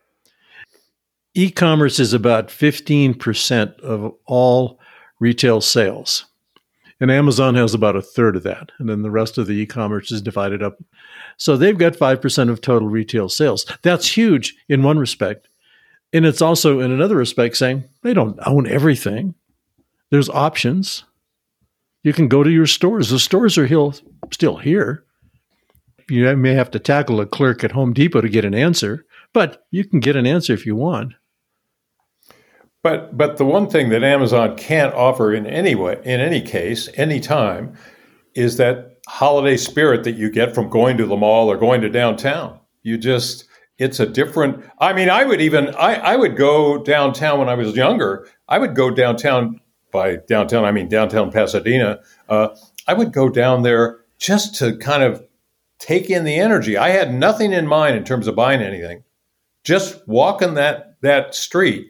e-commerce 1.35 1.99
is 1.99 2.13
about 2.13 2.49
15% 2.49 3.81
of 3.81 4.15
all 4.27 4.79
retail 5.19 5.61
sales. 5.61 6.27
And 7.01 7.11
Amazon 7.11 7.55
has 7.55 7.73
about 7.73 7.97
a 7.97 8.03
third 8.03 8.37
of 8.37 8.43
that. 8.43 8.73
And 8.79 8.89
then 8.89 9.03
the 9.03 9.11
rest 9.11 9.39
of 9.39 9.47
the 9.47 9.55
e-commerce 9.55 10.13
is 10.13 10.21
divided 10.21 10.63
up. 10.63 10.79
So 11.39 11.57
they've 11.57 11.79
got 11.79 11.95
5% 11.95 12.51
of 12.51 12.61
total 12.61 12.89
retail 12.89 13.29
sales. 13.29 13.65
That's 13.83 14.17
huge 14.17 14.57
in 14.69 14.83
one 14.83 14.99
respect. 14.99 15.49
And 16.13 16.27
it's 16.27 16.43
also 16.43 16.81
in 16.81 16.91
another 16.91 17.17
respect 17.17 17.57
saying 17.57 17.85
they 18.03 18.13
don't 18.13 18.39
own 18.45 18.67
everything. 18.67 19.35
There's 20.11 20.29
options. 20.29 21.05
You 22.03 22.13
can 22.13 22.29
go 22.29 22.43
to 22.43 22.51
your 22.51 22.67
stores. 22.67 23.11
The 23.11 23.19
stores 23.19 23.57
are 23.57 23.93
still 24.31 24.57
here. 24.57 25.05
You 26.11 26.37
may 26.37 26.55
have 26.55 26.71
to 26.73 26.79
tackle 26.79 27.21
a 27.21 27.27
clerk 27.27 27.63
at 27.63 27.73
Home 27.73 27.93
Depot 27.93 28.21
to 28.21 28.29
get 28.29 28.45
an 28.45 28.55
answer, 28.55 29.07
but 29.33 29.65
you 29.71 29.85
can 29.85 30.01
get 30.01 30.17
an 30.17 30.27
answer 30.27 30.53
if 30.53 30.67
you 30.67 30.75
want. 30.75 31.15
But 32.83 33.17
but 33.17 33.37
the 33.37 33.45
one 33.45 33.69
thing 33.69 33.91
that 33.91 34.03
Amazon 34.03 34.57
can't 34.57 34.95
offer 34.95 35.35
in 35.35 35.47
any 35.47 35.75
way, 35.75 36.01
in 36.05 36.21
any 36.21 36.41
case, 36.41 36.89
any 36.95 37.21
time, 37.21 37.77
is 38.35 38.57
that 38.57 38.99
holiday 39.07 39.57
spirit 39.57 40.05
that 40.05 40.17
you 40.17 40.31
get 40.31 40.55
from 40.55 40.71
going 40.71 40.97
to 40.97 41.07
the 41.07 41.17
mall 41.17 41.51
or 41.51 41.57
going 41.57 41.81
to 41.83 41.89
downtown. 41.89 42.59
You 42.83 42.97
just 42.97 43.45
it's 43.77 44.01
a 44.01 44.07
different 44.07 44.65
I 44.79 44.93
mean, 44.93 45.11
I 45.11 45.25
would 45.25 45.41
even 45.41 45.75
I, 45.75 45.95
I 45.97 46.17
would 46.17 46.37
go 46.37 46.83
downtown 46.83 47.39
when 47.39 47.49
I 47.49 47.55
was 47.55 47.77
younger. 47.77 48.29
I 48.49 48.59
would 48.59 48.75
go 48.75 48.91
downtown 48.91 49.61
by 49.93 50.17
downtown, 50.29 50.65
I 50.65 50.73
mean 50.73 50.89
downtown 50.89 51.33
Pasadena. 51.33 52.01
Uh, 52.29 52.49
I 52.87 52.95
would 52.95 53.13
go 53.13 53.29
down 53.29 53.63
there 53.63 54.01
just 54.19 54.55
to 54.57 54.77
kind 54.77 55.03
of 55.03 55.27
take 55.79 56.09
in 56.09 56.25
the 56.25 56.37
energy. 56.37 56.77
I 56.77 56.91
had 56.91 57.13
nothing 57.13 57.53
in 57.53 57.67
mind 57.67 57.97
in 57.97 58.05
terms 58.05 58.27
of 58.27 58.37
buying 58.37 58.63
anything. 58.63 59.03
Just 59.65 60.07
walking 60.07 60.55
that 60.55 60.97
that 61.03 61.35
street 61.35 61.89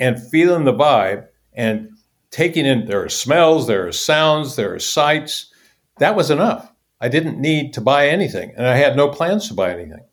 and 0.00 0.20
feeling 0.30 0.64
the 0.64 0.72
vibe 0.72 1.28
and 1.52 1.90
taking 2.30 2.66
in 2.66 2.86
there 2.86 3.04
are 3.04 3.08
smells, 3.08 3.66
there 3.66 3.86
are 3.86 3.92
sounds, 3.92 4.56
there 4.56 4.74
are 4.74 4.80
sights. 4.80 5.52
That 5.98 6.16
was 6.16 6.30
enough. 6.30 6.72
I 7.00 7.08
didn't 7.08 7.40
need 7.40 7.74
to 7.74 7.80
buy 7.80 8.08
anything, 8.08 8.52
and 8.56 8.66
I 8.66 8.76
had 8.76 8.96
no 8.96 9.08
plans 9.08 9.48
to 9.48 9.54
buy 9.54 9.72
anything. 9.72 10.04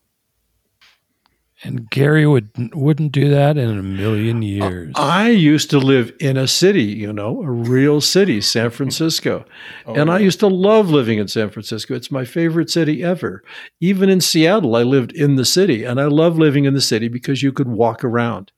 And 1.63 1.89
Gary 1.89 2.27
would 2.27 2.51
wouldn't 2.75 3.11
do 3.11 3.29
that 3.29 3.57
in 3.57 3.79
a 3.79 3.81
million 3.81 4.43
years. 4.43 4.93
I 4.95 5.29
used 5.29 5.71
to 5.71 5.79
live 5.79 6.13
in 6.19 6.37
a 6.37 6.47
city, 6.47 6.83
you 6.83 7.11
know, 7.11 7.41
a 7.41 7.49
real 7.49 7.99
city, 7.99 8.41
San 8.41 8.69
Francisco. 8.69 9.43
oh, 9.87 9.95
and 9.95 10.11
I 10.11 10.19
used 10.19 10.39
to 10.41 10.47
love 10.47 10.91
living 10.91 11.17
in 11.17 11.27
San 11.27 11.49
Francisco. 11.49 11.95
It's 11.95 12.11
my 12.11 12.25
favorite 12.25 12.69
city 12.69 13.03
ever. 13.03 13.43
Even 13.81 14.07
in 14.07 14.21
Seattle, 14.21 14.75
I 14.75 14.83
lived 14.83 15.11
in 15.13 15.35
the 15.35 15.45
city, 15.45 15.83
and 15.83 15.99
I 15.99 16.05
love 16.05 16.37
living 16.37 16.65
in 16.65 16.75
the 16.75 16.81
city 16.81 17.07
because 17.07 17.41
you 17.41 17.51
could 17.51 17.67
walk 17.67 18.03
around 18.03 18.51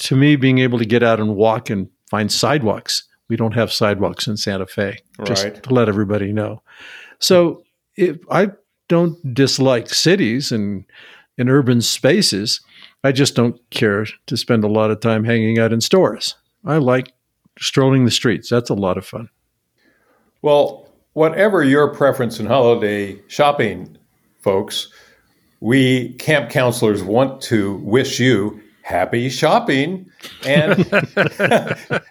to 0.00 0.16
me, 0.16 0.36
being 0.36 0.58
able 0.58 0.78
to 0.78 0.84
get 0.84 1.02
out 1.02 1.20
and 1.20 1.36
walk 1.36 1.70
and 1.70 1.88
find 2.10 2.30
sidewalks. 2.30 3.04
We 3.28 3.36
don't 3.36 3.54
have 3.54 3.72
sidewalks 3.72 4.26
in 4.26 4.36
Santa 4.36 4.66
Fe, 4.66 4.98
just 5.24 5.44
right. 5.44 5.62
to 5.62 5.74
let 5.74 5.88
everybody 5.88 6.32
know. 6.32 6.62
So 7.18 7.62
if 7.96 8.16
I 8.30 8.52
don't 8.88 9.34
dislike 9.34 9.90
cities 9.90 10.50
and 10.50 10.84
in 11.38 11.48
urban 11.48 11.80
spaces. 11.80 12.60
I 13.02 13.12
just 13.12 13.34
don't 13.36 13.58
care 13.70 14.06
to 14.26 14.36
spend 14.36 14.64
a 14.64 14.68
lot 14.68 14.90
of 14.90 15.00
time 15.00 15.24
hanging 15.24 15.58
out 15.58 15.72
in 15.72 15.80
stores. 15.80 16.34
I 16.64 16.78
like 16.78 17.12
strolling 17.58 18.04
the 18.04 18.10
streets. 18.10 18.50
That's 18.50 18.68
a 18.68 18.74
lot 18.74 18.98
of 18.98 19.06
fun. 19.06 19.30
Well, 20.42 20.88
whatever 21.12 21.62
your 21.62 21.94
preference 21.94 22.40
in 22.40 22.46
holiday 22.46 23.20
shopping, 23.28 23.96
folks, 24.40 24.92
we 25.60 26.14
camp 26.14 26.50
counselors 26.50 27.02
want 27.02 27.40
to 27.42 27.76
wish 27.76 28.20
you 28.20 28.60
happy 28.88 29.28
shopping 29.28 30.10
and 30.46 30.78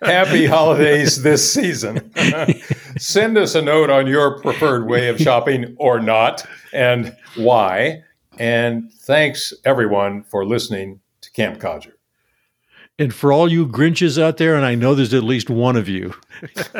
happy 0.03 0.45
holidays 0.45 1.23
this 1.23 1.51
season. 1.51 2.13
Send 2.99 3.35
us 3.35 3.55
a 3.55 3.63
note 3.63 3.89
on 3.89 4.05
your 4.05 4.39
preferred 4.41 4.87
way 4.87 5.09
of 5.09 5.17
shopping 5.19 5.75
or 5.79 5.99
not 5.99 6.45
and 6.71 7.15
why. 7.35 8.03
And 8.37 8.91
thanks 8.93 9.53
everyone 9.65 10.21
for 10.21 10.45
listening 10.45 10.99
to 11.21 11.31
Camp 11.31 11.59
Codger. 11.59 11.93
And 12.99 13.11
for 13.11 13.31
all 13.31 13.51
you 13.51 13.65
Grinches 13.67 14.21
out 14.21 14.37
there, 14.37 14.55
and 14.55 14.65
I 14.65 14.75
know 14.75 14.93
there's 14.93 15.15
at 15.15 15.23
least 15.23 15.49
one 15.49 15.77
of 15.77 15.89
you, 15.89 16.13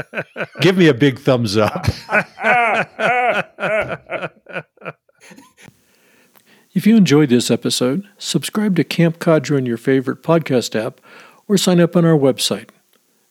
give 0.62 0.78
me 0.78 0.88
a 0.88 0.94
big 0.94 1.18
thumbs 1.18 1.58
up. 1.58 1.88
If 6.78 6.86
you 6.86 6.96
enjoyed 6.96 7.30
this 7.30 7.50
episode, 7.50 8.08
subscribe 8.20 8.76
to 8.76 8.84
Camp 8.84 9.18
Codger 9.18 9.58
in 9.58 9.66
your 9.66 9.78
favorite 9.78 10.22
podcast 10.22 10.80
app 10.80 11.02
or 11.48 11.58
sign 11.58 11.80
up 11.80 11.96
on 11.96 12.06
our 12.06 12.16
website. 12.16 12.70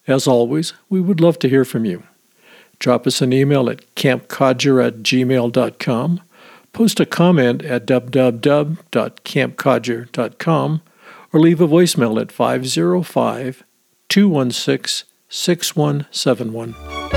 As 0.09 0.27
always, 0.27 0.73
we 0.89 1.01
would 1.01 1.21
love 1.21 1.39
to 1.39 1.49
hear 1.49 1.65
from 1.65 1.85
you. 1.85 2.03
Drop 2.81 3.07
us 3.07 3.23
an 3.23 3.33
email 3.33 3.71
at 3.71 3.95
campcodger 3.95 4.85
at 4.85 5.05
gmail.com, 5.05 6.23
post 6.73 6.99
a 6.99 7.07
comment 7.07 7.65
at 7.65 7.87
www.campcodger.com, 7.87 10.83
or 11.33 11.39
leave 11.39 11.61
a 11.61 11.69
voicemail 11.69 12.21
at 12.21 12.33
505 12.33 13.63
216 14.09 15.07
6171. 15.29 17.16